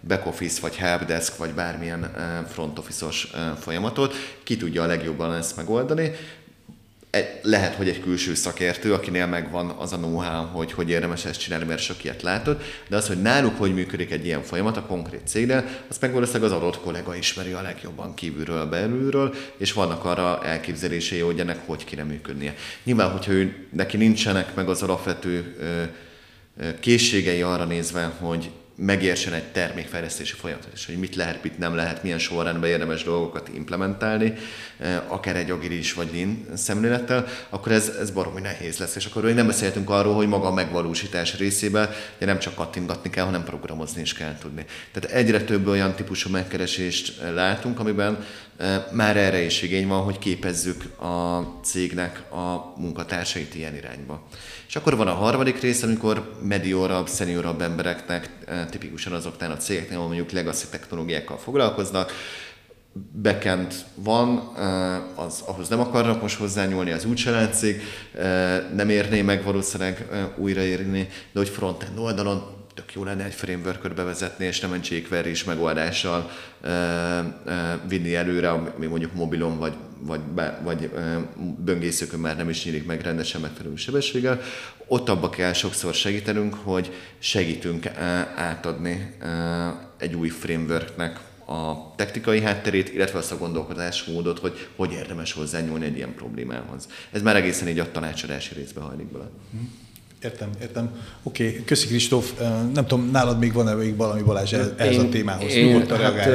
[0.00, 2.12] back office, vagy helpdesk, vagy bármilyen
[2.48, 4.14] front office-os folyamatot.
[4.42, 6.12] Ki tudja a legjobban ezt megoldani
[7.42, 11.64] lehet, hogy egy külső szakértő, akinél megvan az a know-how, hogy hogy érdemes ezt csinálni,
[11.64, 15.20] mert sok ilyet látod, de az, hogy náluk hogy működik egy ilyen folyamat a konkrét
[15.24, 20.44] cégnél, azt meg valószínűleg az adott kollega ismeri a legjobban kívülről, belülről, és vannak arra
[20.44, 22.54] elképzelései, hogy ennek hogy kéne működnie.
[22.84, 25.56] Nyilván, hogyha ő, neki nincsenek meg az alapvető
[26.80, 32.02] készségei arra nézve, hogy megértsen egy termékfejlesztési folyamatot, és hogy mit lehet, mit nem lehet,
[32.02, 34.34] milyen sorrendben érdemes dolgokat implementálni,
[34.78, 38.96] eh, akár egy agilis vagy lean szemlélettel, akkor ez, ez baromi nehéz lesz.
[38.96, 43.10] És akkor még nem beszéltünk arról, hogy maga a megvalósítás részében ugye nem csak kattingatni
[43.10, 44.64] kell, hanem programozni is kell tudni.
[44.92, 48.24] Tehát egyre több olyan típusú megkeresést látunk, amiben
[48.92, 54.22] már erre is igény van, hogy képezzük a cégnek a munkatársait ilyen irányba.
[54.68, 58.30] És akkor van a harmadik rész, amikor mediorabb, szeniorabb embereknek,
[58.70, 62.12] tipikusan azoknál a cégeknél, ahol mondjuk legacy technológiákkal foglalkoznak,
[63.22, 64.36] backend van,
[65.14, 67.82] az, ahhoz nem akarnak most hozzányúlni, az úgy látszik,
[68.74, 74.44] nem érné meg valószínűleg újraérni, de hogy frontend oldalon tök jó lenne egy framework bevezetni,
[74.44, 76.30] és nem egy jQuery is megoldással
[76.62, 80.20] e, e, vinni előre, ami mondjuk mobilon vagy, vagy,
[80.62, 81.18] vagy e,
[81.58, 84.40] böngészőkön már nem is nyílik meg rendesen megfelelő sebességgel.
[84.86, 87.86] Ott abba kell sokszor segítenünk, hogy segítünk
[88.36, 89.16] átadni
[89.98, 95.96] egy új frameworknek a technikai hátterét, illetve azt a gondolkodásmódot, hogy hogy érdemes hozzányúlni egy
[95.96, 96.88] ilyen problémához.
[97.12, 99.28] Ez már egészen így a tanácsadási részbe hajlik bele.
[99.56, 99.85] Mm.
[100.26, 100.90] Értem, értem.
[101.22, 101.64] Oké, okay.
[101.64, 102.32] köszi Kristóf.
[102.74, 105.54] Nem tudom, nálad még van-e még valami Balázs ehhez a témához?
[105.54, 106.26] Én, hát,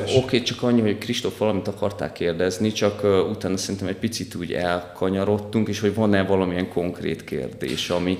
[0.00, 4.34] Oké, okay, csak annyi, hogy Kristóf valamit akarták kérdezni, csak uh, utána szerintem egy picit
[4.34, 8.18] úgy elkanyarodtunk, és hogy van-e valamilyen konkrét kérdés, ami,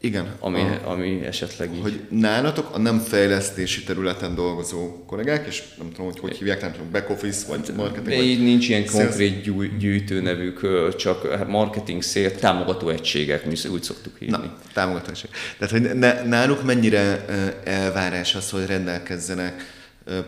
[0.00, 0.34] igen.
[0.38, 1.82] Ami, a, ami esetleg így...
[1.82, 6.72] Hogy nálatok a nem fejlesztési területen dolgozó kollégák, és nem tudom, hogy hogy hívják, nem
[6.72, 8.16] tudom, back office vagy marketing.
[8.16, 10.60] Vagy így nincs ilyen konkrét gyűjtő nevük,
[10.96, 14.36] csak marketing szél, támogató egységek, mi úgy szoktuk hívni.
[14.36, 15.30] Na, támogató egység.
[15.58, 17.24] Tehát, hogy ne, náluk mennyire
[17.64, 19.74] elvárás az, hogy rendelkezzenek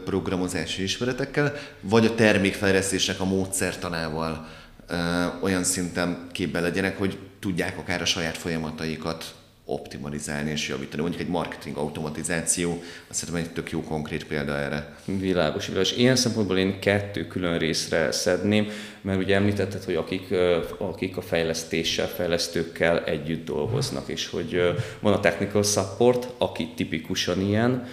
[0.04, 4.48] programozási ismeretekkel, vagy a termékfejlesztésnek a módszertanával
[5.42, 9.34] olyan szinten képben legyenek, hogy tudják akár a saját folyamataikat
[9.70, 11.02] optimalizálni és javítani.
[11.02, 14.96] Mondjuk egy marketing automatizáció, azt szerintem egy tök jó konkrét példa erre.
[15.04, 15.92] Világos, világos.
[15.92, 18.68] Ilyen szempontból én kettő külön részre szedném,
[19.00, 20.34] mert ugye említetted, hogy akik,
[20.78, 27.86] akik a fejlesztéssel, fejlesztőkkel együtt dolgoznak, és hogy van a technical support, aki tipikusan ilyen,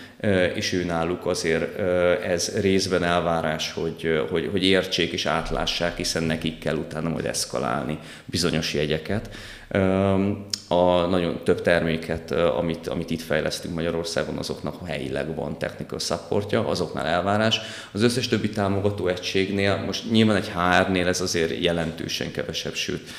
[0.56, 1.80] és ő náluk azért
[2.24, 8.00] ez részben elvárás, hogy, hogy, hogy értsék és átlássák, hiszen nekik kell utána majd eszkalálni
[8.26, 9.30] bizonyos jegyeket
[10.68, 17.06] a nagyon több terméket, amit, amit itt fejlesztünk Magyarországon, azoknak helyileg van technical supportja, azoknál
[17.06, 17.60] elvárás.
[17.92, 20.50] Az összes többi támogató egységnél, most nyilván egy
[20.96, 23.10] HR-nél ez azért jelentősen kevesebb, sőt,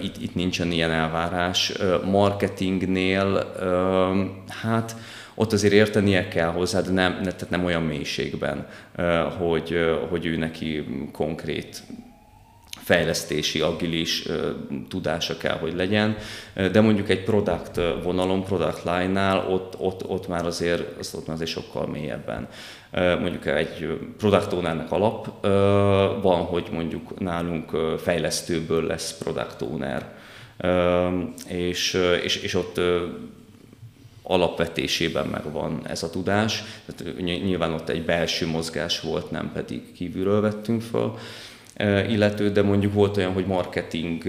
[0.00, 1.72] itt, itt nincsen ilyen elvárás.
[2.04, 3.52] Marketingnél,
[4.62, 4.96] hát
[5.34, 8.66] ott azért értenie kell hozzá, de nem, tehát nem olyan mélységben,
[9.38, 9.78] hogy,
[10.10, 11.82] hogy ő neki konkrét
[12.84, 14.28] fejlesztési, agilis
[14.88, 16.16] tudása kell, hogy legyen,
[16.54, 21.36] de mondjuk egy product vonalon, product line-nál ott, ott, ott már azért, azt ott már
[21.36, 22.48] azért sokkal mélyebben.
[22.92, 25.46] Mondjuk egy product ownernek alap
[26.22, 30.12] van, hogy mondjuk nálunk fejlesztőből lesz product owner,
[31.48, 32.80] és, és, és ott
[34.22, 36.62] alapvetésében megvan ez a tudás.
[36.86, 41.14] Tehát nyilván ott egy belső mozgás volt, nem pedig kívülről vettünk föl
[42.08, 44.22] illető, de mondjuk volt olyan, hogy marketing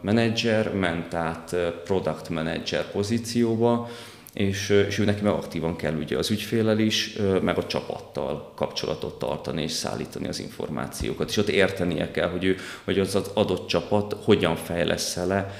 [0.00, 3.88] menedzser ment át product manager pozícióba,
[4.32, 9.18] és, és ő neki meg aktívan kell ugye az ügyfélel is, meg a csapattal kapcsolatot
[9.18, 11.28] tartani és szállítani az információkat.
[11.28, 15.54] És ott értenie kell, hogy, ő, hogy az, az adott csapat hogyan fejlesz le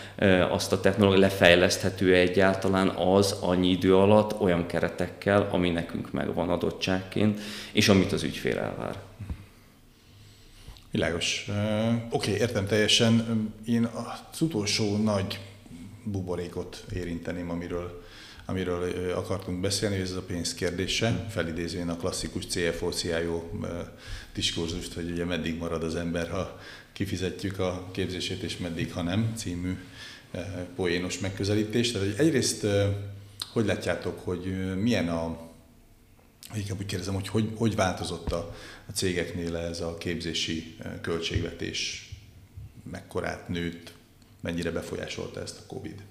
[0.51, 7.41] azt a technológiát, lefejleszthető egyáltalán az annyi idő alatt olyan keretekkel, ami nekünk megvan adottságként,
[7.73, 8.95] és amit az ügyfél elvár.
[10.91, 11.45] Világos.
[11.49, 11.55] Uh,
[11.95, 13.53] Oké, okay, értem teljesen.
[13.67, 15.39] Én az utolsó nagy
[16.05, 18.03] buborékot érinteném, amiről,
[18.45, 23.43] amiről akartunk beszélni, ez a pénz kérdése, felidézően a klasszikus CFO-CIO
[24.35, 26.61] diskurzust, hogy ugye meddig marad az ember, ha
[26.93, 29.77] kifizetjük a képzését, és meddig, ha nem, című
[30.77, 31.93] poénos megközelítés.
[31.93, 32.67] Tehát egyrészt
[33.53, 35.50] hogy látjátok, hogy milyen a,
[36.55, 38.55] inkább úgy kérdezem, hogy hogy, hogy változott a,
[38.89, 42.11] a cégeknél ez a képzési költségvetés,
[42.91, 43.93] mekkorát nőtt,
[44.41, 46.03] mennyire befolyásolta ezt a Covid?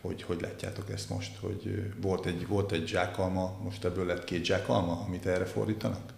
[0.00, 4.44] Hogy, hogy látjátok ezt most, hogy volt egy, volt egy zsákalma, most ebből lett két
[4.44, 6.12] zsákalma, amit erre fordítanak?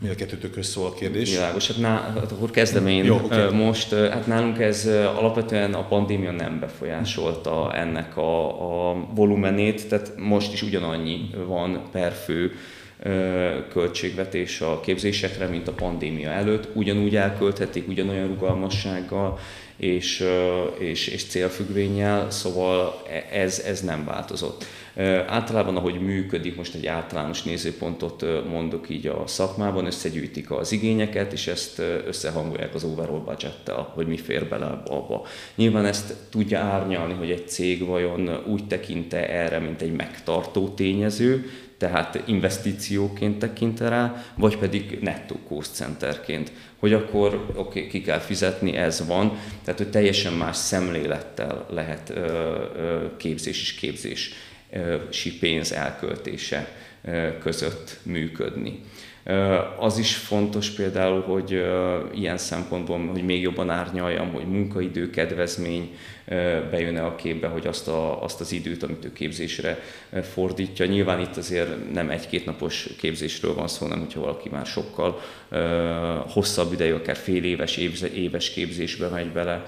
[0.00, 1.30] Mi a kettőtökhöz szól a kérdés?
[1.30, 3.54] Világos, hát, ná, hát akkor kezdem én Jó, okay.
[3.54, 3.94] most.
[3.94, 4.86] Hát nálunk ez
[5.16, 12.12] alapvetően a pandémia nem befolyásolta ennek a, a volumenét, tehát most is ugyanannyi van per
[12.12, 12.52] fő
[13.72, 16.68] költségvetés a képzésekre, mint a pandémia előtt.
[16.74, 19.38] Ugyanúgy elkölthetik, ugyanolyan rugalmassággal,
[19.76, 20.24] és,
[20.78, 24.64] és, és célfüggvényel, szóval e, ez, ez nem változott.
[25.26, 31.46] Általában, ahogy működik, most egy általános nézőpontot mondok így a szakmában, összegyűjtik az igényeket, és
[31.46, 35.26] ezt összehangolják az overall budgettel, hogy mi fér bele abba.
[35.54, 41.50] Nyilván ezt tudja árnyalni, hogy egy cég vajon úgy tekinte erre, mint egy megtartó tényező,
[41.78, 48.18] tehát investícióként tekint rá, vagy pedig nettó cost centerként, hogy akkor oké, okay, ki kell
[48.18, 52.20] fizetni, ez van, tehát hogy teljesen más szemlélettel lehet ö,
[52.76, 53.60] ö, képzés
[54.02, 54.34] és
[54.70, 56.68] képzési pénz elköltése
[57.40, 58.80] között működni.
[59.78, 61.64] Az is fontos például, hogy
[62.14, 65.96] ilyen szempontból, hogy még jobban árnyaljam, hogy munkaidő kedvezmény
[66.70, 69.78] bejön-e a képbe, hogy azt, a, azt az időt, amit ő képzésre
[70.32, 70.86] fordítja.
[70.86, 75.20] Nyilván itt azért nem egy-két napos képzésről van szó, hanem hogyha valaki már sokkal
[76.28, 77.76] hosszabb ideig, akár fél éves,
[78.14, 79.64] éves képzésbe megy bele,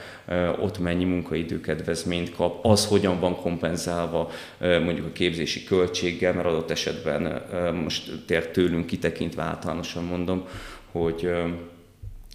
[0.60, 6.70] ott mennyi munkaidő kedvezményt kap, az hogyan van kompenzálva mondjuk a képzési költséggel, mert adott
[6.70, 7.42] esetben
[7.84, 8.10] most
[8.52, 10.46] tőlünk kitekintve általánosan mondom,
[10.92, 11.30] hogy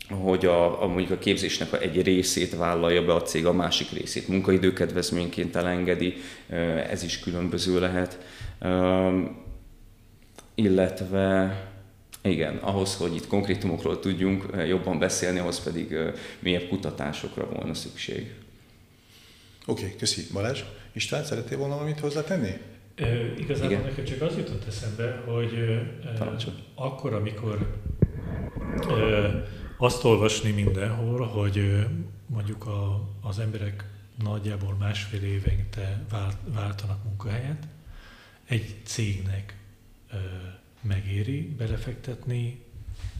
[0.09, 4.27] hogy a, a, mondjuk a képzésnek egy részét vállalja be a cég, a másik részét
[4.27, 6.13] munkaidőkedvezményként elengedi,
[6.89, 8.19] ez is különböző lehet.
[10.55, 11.55] Illetve
[12.21, 15.97] igen, ahhoz, hogy itt konkrétumokról tudjunk jobban beszélni, ahhoz pedig
[16.39, 18.33] mélyebb kutatásokra volna szükség.
[19.65, 20.21] Oké, okay, köszi.
[20.33, 22.51] Balázs, István, szeretnél volna valamit hozzátenni?
[22.95, 23.83] E, igazából Igen.
[23.83, 27.79] nekem csak az jutott eszembe, hogy e, akkor, amikor
[28.89, 29.47] e,
[29.77, 31.85] azt olvasni mindenhol, hogy
[32.25, 33.83] mondjuk a, az emberek
[34.23, 37.67] nagyjából másfél évente vált, váltanak munkahelyet,
[38.47, 39.57] egy cégnek
[40.11, 40.15] ö,
[40.81, 42.63] megéri belefektetni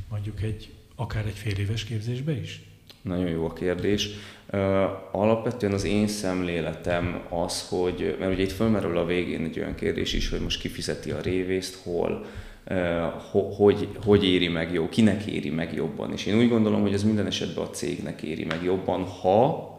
[0.10, 2.64] mondjuk egy akár egy fél éves képzésbe is?
[3.02, 4.10] Nagyon jó a kérdés.
[5.12, 10.14] Alapvetően az én szemléletem az, hogy, mert ugye itt fölmerül a végén egy olyan kérdés
[10.14, 12.26] is, hogy most kifizeti a révészt, hol,
[13.58, 16.12] hogy, hogy éri meg jó, kinek éri meg jobban.
[16.12, 19.74] És én úgy gondolom, hogy ez minden esetben a cégnek éri meg jobban, ha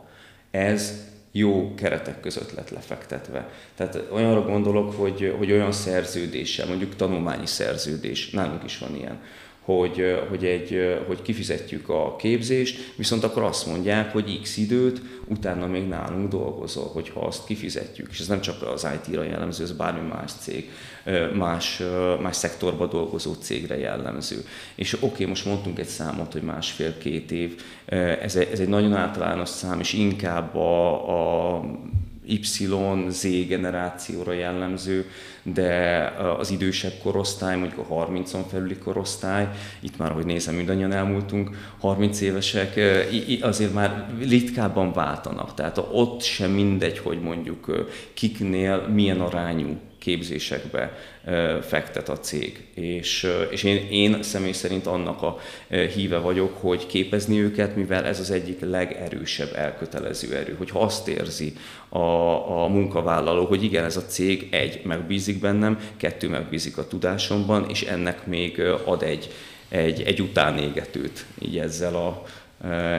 [0.51, 3.49] ez jó keretek között lett lefektetve.
[3.75, 9.21] Tehát olyanra gondolok, hogy, hogy olyan szerződéssel, mondjuk tanulmányi szerződés, nálunk is van ilyen,
[9.67, 15.67] hogy, hogy, egy, hogy kifizetjük a képzést, viszont akkor azt mondják, hogy x időt, utána
[15.67, 18.09] még nálunk dolgozol, hogyha azt kifizetjük.
[18.11, 20.71] És ez nem csak az IT-ra jellemző, ez bármi más cég,
[21.35, 21.83] más,
[22.21, 24.45] más szektorba dolgozó cégre jellemző.
[24.75, 27.63] És oké, okay, most mondtunk egy számot, hogy másfél-két év,
[28.21, 31.65] ez egy, ez egy nagyon általános szám, és inkább a, a
[32.27, 32.41] Y,
[33.09, 35.05] Z generációra jellemző,
[35.43, 36.05] de
[36.39, 39.49] az idősebb korosztály, mondjuk a 30-on felüli korosztály,
[39.81, 42.81] itt már, hogy nézem, mindannyian elmúltunk, 30 évesek
[43.41, 45.55] azért már ritkábban váltanak.
[45.55, 50.99] Tehát ott sem mindegy, hogy mondjuk kiknél milyen arányú képzésekbe
[51.63, 52.65] fektet a cég.
[52.75, 55.39] És, és én, én személy szerint annak a
[55.95, 61.53] híve vagyok, hogy képezni őket, mivel ez az egyik legerősebb elkötelező erő, hogyha azt érzi
[61.89, 61.99] a,
[62.63, 67.83] a munkavállaló, hogy igen, ez a cég egy, megbízik bennem, kettő, megbízik a tudásomban, és
[67.83, 69.31] ennek még ad egy,
[69.69, 72.23] egy, egy utánégetőt így ezzel a,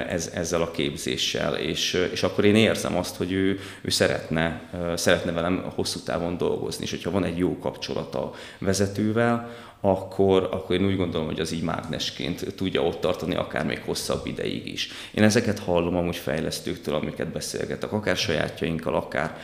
[0.07, 4.61] ez, ezzel a képzéssel, és, és akkor én érzem azt, hogy ő, ő szeretne,
[4.95, 9.49] szeretne velem hosszú távon dolgozni, és hogyha van egy jó kapcsolat a vezetővel,
[9.81, 14.25] akkor, akkor én úgy gondolom, hogy az így mágnesként tudja ott tartani akár még hosszabb
[14.25, 14.89] ideig is.
[15.11, 19.37] Én ezeket hallom amúgy fejlesztőktől, amiket beszélgetek, akár sajátjainkkal, akár,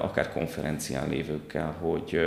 [0.00, 2.20] akár konferencián lévőkkel, hogy,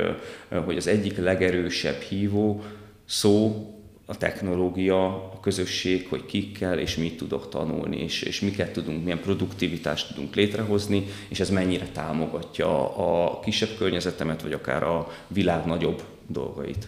[0.66, 2.64] hogy az egyik legerősebb hívó
[3.06, 3.74] szó
[4.10, 9.22] a technológia, a közösség, hogy kikkel és mit tudok tanulni, és, és miket tudunk, milyen
[9.22, 16.04] produktivitást tudunk létrehozni, és ez mennyire támogatja a kisebb környezetemet, vagy akár a világ nagyobb
[16.28, 16.88] dolgait.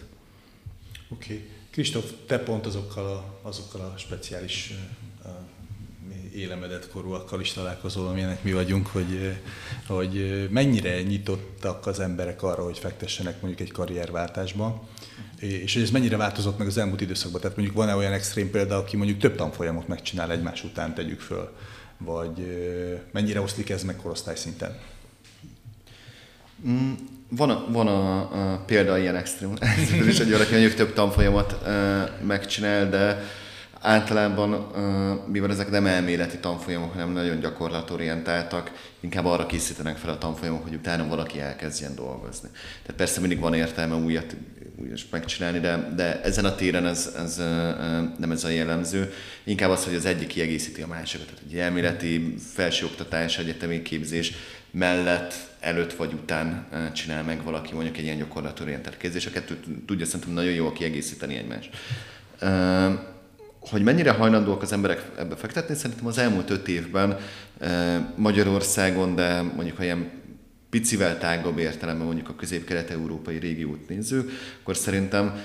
[1.08, 1.34] Oké.
[1.34, 1.48] Okay.
[1.70, 4.74] Kristóf, te pont azokkal a, azokkal a speciális
[6.34, 9.36] élemedett korúakkal is találkozol, amilyenek mi vagyunk, hogy,
[9.86, 14.88] hogy mennyire nyitottak az emberek arra, hogy fektessenek mondjuk egy karrierváltásba,
[15.42, 17.40] és hogy ez mennyire változott meg az elmúlt időszakban.
[17.40, 21.52] Tehát mondjuk van-e olyan extrém példa, aki mondjuk több tanfolyamot megcsinál egymás után, tegyük föl,
[21.98, 22.46] vagy
[23.12, 24.78] mennyire oszlik ez meg korosztály szinten?
[26.66, 26.92] Mm,
[27.28, 28.18] van a, van a,
[28.52, 29.52] a példa ilyen extrém,
[30.00, 33.22] ez is egy valaki mondjuk több tanfolyamat uh, megcsinál, de
[33.80, 40.18] általában, uh, mivel ezek nem elméleti tanfolyamok, hanem nagyon gyakorlatorientáltak, inkább arra készítenek fel a
[40.18, 42.48] tanfolyamok, hogy utána valaki elkezdjen dolgozni.
[42.82, 44.36] Tehát persze mindig van értelme újat,
[44.76, 47.36] újat megcsinálni, de, de ezen a téren ez, ez
[48.18, 49.12] nem ez a jellemző.
[49.44, 51.26] Inkább az, hogy az egyik kiegészíti a másikat.
[51.26, 54.32] Tehát egy elméleti felsőoktatás, egyetemi képzés
[54.70, 59.26] mellett, előtt vagy után csinál meg valaki mondjuk egy ilyen gyakorlatorientált képzés.
[59.26, 61.70] A kettőt tudja szerintem nagyon jól kiegészíteni egymást.
[63.60, 67.18] Hogy mennyire hajlandóak az emberek ebbe fektetni, szerintem az elmúlt öt évben
[68.16, 70.21] Magyarországon, de mondjuk ha ilyen
[70.72, 75.44] picivel tágabb értelemben mondjuk a közép-kelet-európai régiót nézzük, akkor szerintem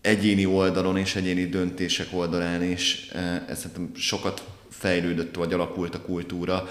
[0.00, 3.08] egyéni oldalon és egyéni döntések oldalán is
[3.48, 6.68] ez szerintem sokat fejlődött vagy alakult a kultúra,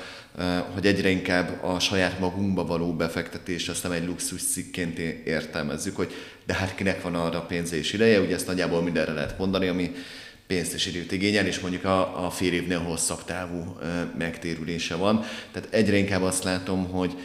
[0.73, 6.13] hogy egyre inkább a saját magunkba való befektetés, azt nem egy luxus cikként értelmezzük, hogy
[6.45, 9.91] de hát kinek van arra pénze és ideje, ugye ezt nagyjából mindenre lehet mondani, ami
[10.47, 13.77] pénzt és időt igényel, és mondjuk a, a fél évnél hosszabb távú
[14.17, 15.25] megtérülése van.
[15.51, 17.17] Tehát egyre inkább azt látom, hogy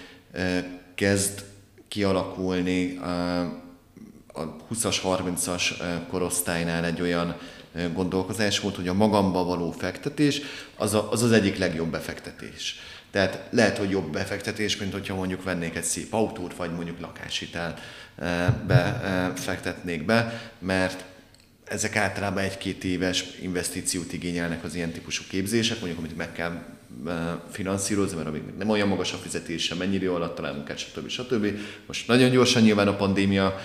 [0.95, 1.45] kezd
[1.89, 2.97] kialakulni
[4.33, 5.63] a 20-as, 30-as
[6.09, 7.37] korosztálynál egy olyan
[7.95, 10.41] gondolkozás volt, hogy a magamba való fektetés
[10.77, 12.81] az, a, az az egyik legjobb befektetés.
[13.11, 17.79] Tehát lehet, hogy jobb befektetés, mint hogyha mondjuk vennék egy szép autót, vagy mondjuk lakáshitel
[18.67, 21.05] befektetnék be, mert
[21.71, 26.63] ezek általában egy-két éves investíciót igényelnek az ilyen típusú képzések, mondjuk amit meg kell
[27.51, 31.09] finanszírozni, mert amíg nem olyan magas a fizetése, mennyire jól alatt talál munkát, stb.
[31.09, 31.47] stb.
[31.87, 33.59] Most nagyon gyorsan nyilván a pandémia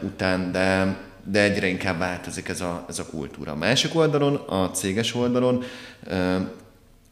[0.00, 3.52] után, de, de egyre inkább változik ez a, ez a kultúra.
[3.52, 5.64] A másik oldalon, a céges oldalon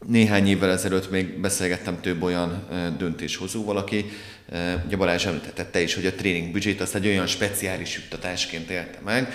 [0.05, 2.67] néhány évvel ezelőtt még beszélgettem több olyan
[2.97, 4.05] döntéshozóval, aki,
[4.85, 9.33] ugye Balázs említette is, hogy a tréning büdzsét azt egy olyan speciális juttatásként élte meg,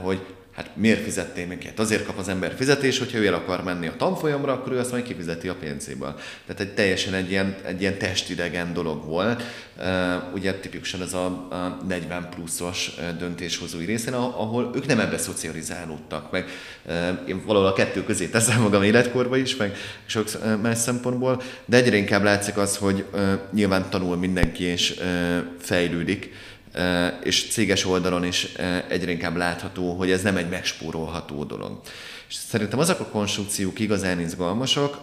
[0.00, 0.20] hogy
[0.58, 3.96] hát miért fizettél Hát azért kap az ember fizetés, hogyha ő el akar menni a
[3.96, 6.14] tanfolyamra, akkor ő azt majd kifizeti a pénzéből.
[6.46, 9.42] Tehát egy teljesen egy ilyen, egy ilyen testidegen dolog volt.
[10.34, 16.48] Ugye tipikusan ez a, a 40 pluszos döntéshozói részén, ahol ők nem ebbe szocializálódtak meg.
[17.26, 20.28] Én valahol a kettő közé teszem magam életkorba is, meg sok
[20.62, 23.04] más szempontból, de egyre inkább látszik az, hogy
[23.52, 25.00] nyilván tanul mindenki és
[25.58, 26.30] fejlődik,
[27.22, 28.48] és céges oldalon is
[28.88, 31.80] egyre inkább látható, hogy ez nem egy megspórolható dolog.
[32.28, 34.98] És szerintem azok a konstrukciók igazán izgalmasak,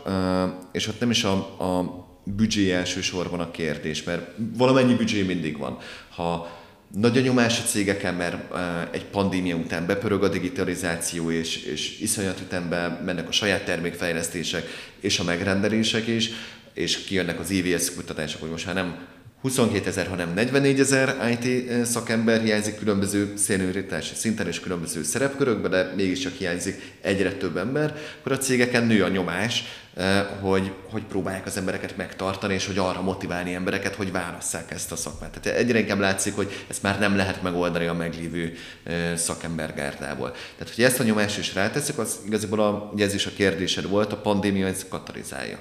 [0.71, 5.77] és ott nem is a, a büdzsé elsősorban a kérdés, mert valamennyi büdzsé mindig van.
[6.09, 6.47] Ha
[6.93, 8.53] nagy a nyomás a cégeken, mert
[8.91, 14.65] egy pandémia után bepörög a digitalizáció, és, és iszonyat ütemben mennek a saját termékfejlesztések
[14.99, 16.29] és a megrendelések is,
[16.73, 18.97] és kijönnek az EVS kutatások, hogy most már nem
[19.45, 25.93] 22 ezer, hanem 44 ezer IT szakember hiányzik különböző szénőrítási szinten és különböző szerepkörökben, de
[25.95, 29.63] mégiscsak hiányzik egyre több ember, akkor a cégeken nő a nyomás,
[29.95, 34.91] eh, hogy, hogy próbálják az embereket megtartani, és hogy arra motiválni embereket, hogy válasszák ezt
[34.91, 35.39] a szakmát.
[35.41, 40.31] Tehát egyre inkább látszik, hogy ezt már nem lehet megoldani a meglévő eh, szakembergárdából.
[40.57, 43.89] Tehát, hogy ezt a nyomást is ráteszik, az igazából a, ugye ez is a kérdésed
[43.89, 45.59] volt, a pandémia ez katalizálja.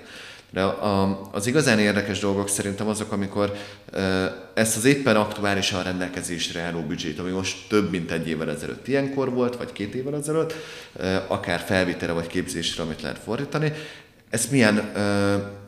[0.55, 3.53] De a, az igazán érdekes dolgok szerintem azok, amikor
[4.55, 9.31] ezt az éppen aktuálisan rendelkezésre álló büdzsét, ami most több mint egy évvel ezelőtt ilyenkor
[9.31, 10.55] volt, vagy két évvel ezelőtt,
[11.27, 13.73] akár felvételre vagy képzésre, amit lehet fordítani,
[14.31, 14.93] ezt milyen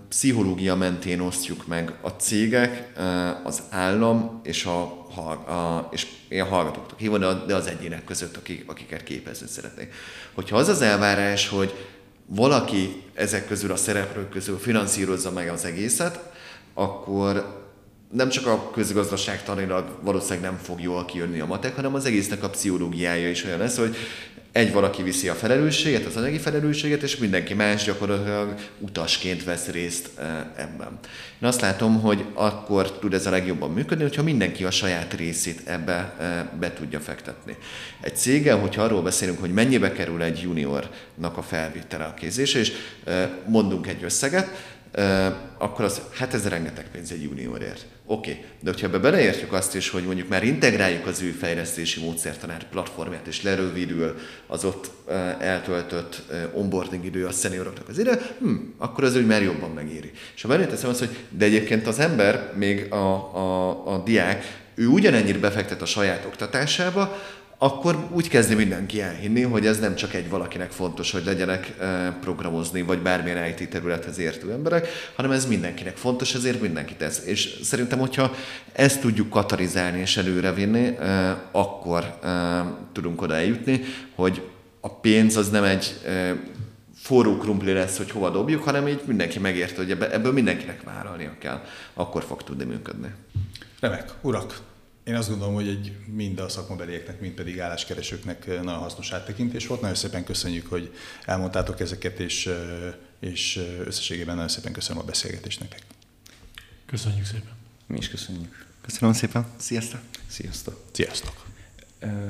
[0.09, 2.93] pszichológia mentén osztjuk meg a cégek,
[3.45, 9.03] az állam és a, a és ilyen hallgatóknak hívni, de az egyének között, akik, akiket
[9.03, 9.93] képezni szeretnék.
[10.35, 11.75] Hogyha az az elvárás, hogy
[12.27, 16.33] valaki ezek közül a szereplők közül finanszírozza meg az egészet,
[16.75, 17.65] akkor
[18.13, 22.51] nem csak a közgazdaságtanilag valószínűleg nem fog jól kijönni a matek, hanem az egésznek a
[22.51, 23.97] pszichológiája is olyan lesz, hogy
[24.57, 30.11] egy valaki viszi a felelősséget, az anyagi felelősséget, és mindenki más gyakorlatilag utasként vesz részt
[30.57, 30.99] ebben.
[31.43, 35.61] Én azt látom, hogy akkor tud ez a legjobban működni, hogyha mindenki a saját részét
[35.65, 36.15] ebbe
[36.59, 37.57] be tudja fektetni.
[38.01, 42.73] Egy céggel, hogyha arról beszélünk, hogy mennyibe kerül egy juniornak a felvétele a kézése, és
[43.47, 44.49] mondunk egy összeget,
[45.59, 47.87] akkor az, hát ez rengeteg pénz egy juniorért.
[48.09, 48.45] Oké, okay.
[48.61, 53.27] de hogyha ebbe beleértjük azt is, hogy mondjuk már integráljuk az ő fejlesztési módszertanár platformját,
[53.27, 54.15] és lerövidül
[54.47, 54.91] az ott
[55.39, 60.11] eltöltött onboarding idő a szenioroknak az ide, hm, akkor az úgy már jobban megéri.
[60.35, 64.87] És ha teszem azt, hogy de egyébként az ember, még a, a, a diák, ő
[64.87, 67.19] ugyanennyit befektet a saját oktatásába,
[67.59, 72.13] akkor úgy kezdi mindenki elhinni, hogy ez nem csak egy valakinek fontos, hogy legyenek eh,
[72.21, 77.23] programozni, vagy bármilyen IT területhez értő emberek, hanem ez mindenkinek fontos, ezért mindenki tesz.
[77.25, 78.35] És szerintem, hogyha
[78.73, 83.81] ezt tudjuk katalizálni és előrevinni, eh, akkor eh, tudunk oda eljutni,
[84.15, 84.43] hogy
[84.81, 86.01] a pénz az nem egy
[86.95, 91.61] forró krumpli lesz, hogy hova dobjuk, hanem így mindenki megérte, hogy ebből mindenkinek vállalnia kell.
[91.95, 93.15] Akkor fog tudni működni.
[93.81, 94.13] Remek.
[94.21, 94.59] Urak,
[95.07, 99.81] én azt gondolom, hogy egy mind a szakmabelieknek, mind pedig álláskeresőknek nagyon hasznos áttekintés volt.
[99.81, 100.95] Nagyon szépen köszönjük, hogy
[101.25, 102.51] elmondtátok ezeket, és,
[103.21, 105.83] és összességében nagyon szépen köszönöm a beszélgetést nektek.
[106.87, 107.53] Köszönjük szépen.
[107.87, 108.67] Mi is köszönjük.
[108.81, 109.47] Köszönöm szépen.
[109.57, 110.01] Sziasztok.
[110.27, 110.85] Sziasztok.
[110.93, 111.47] Sziasztok.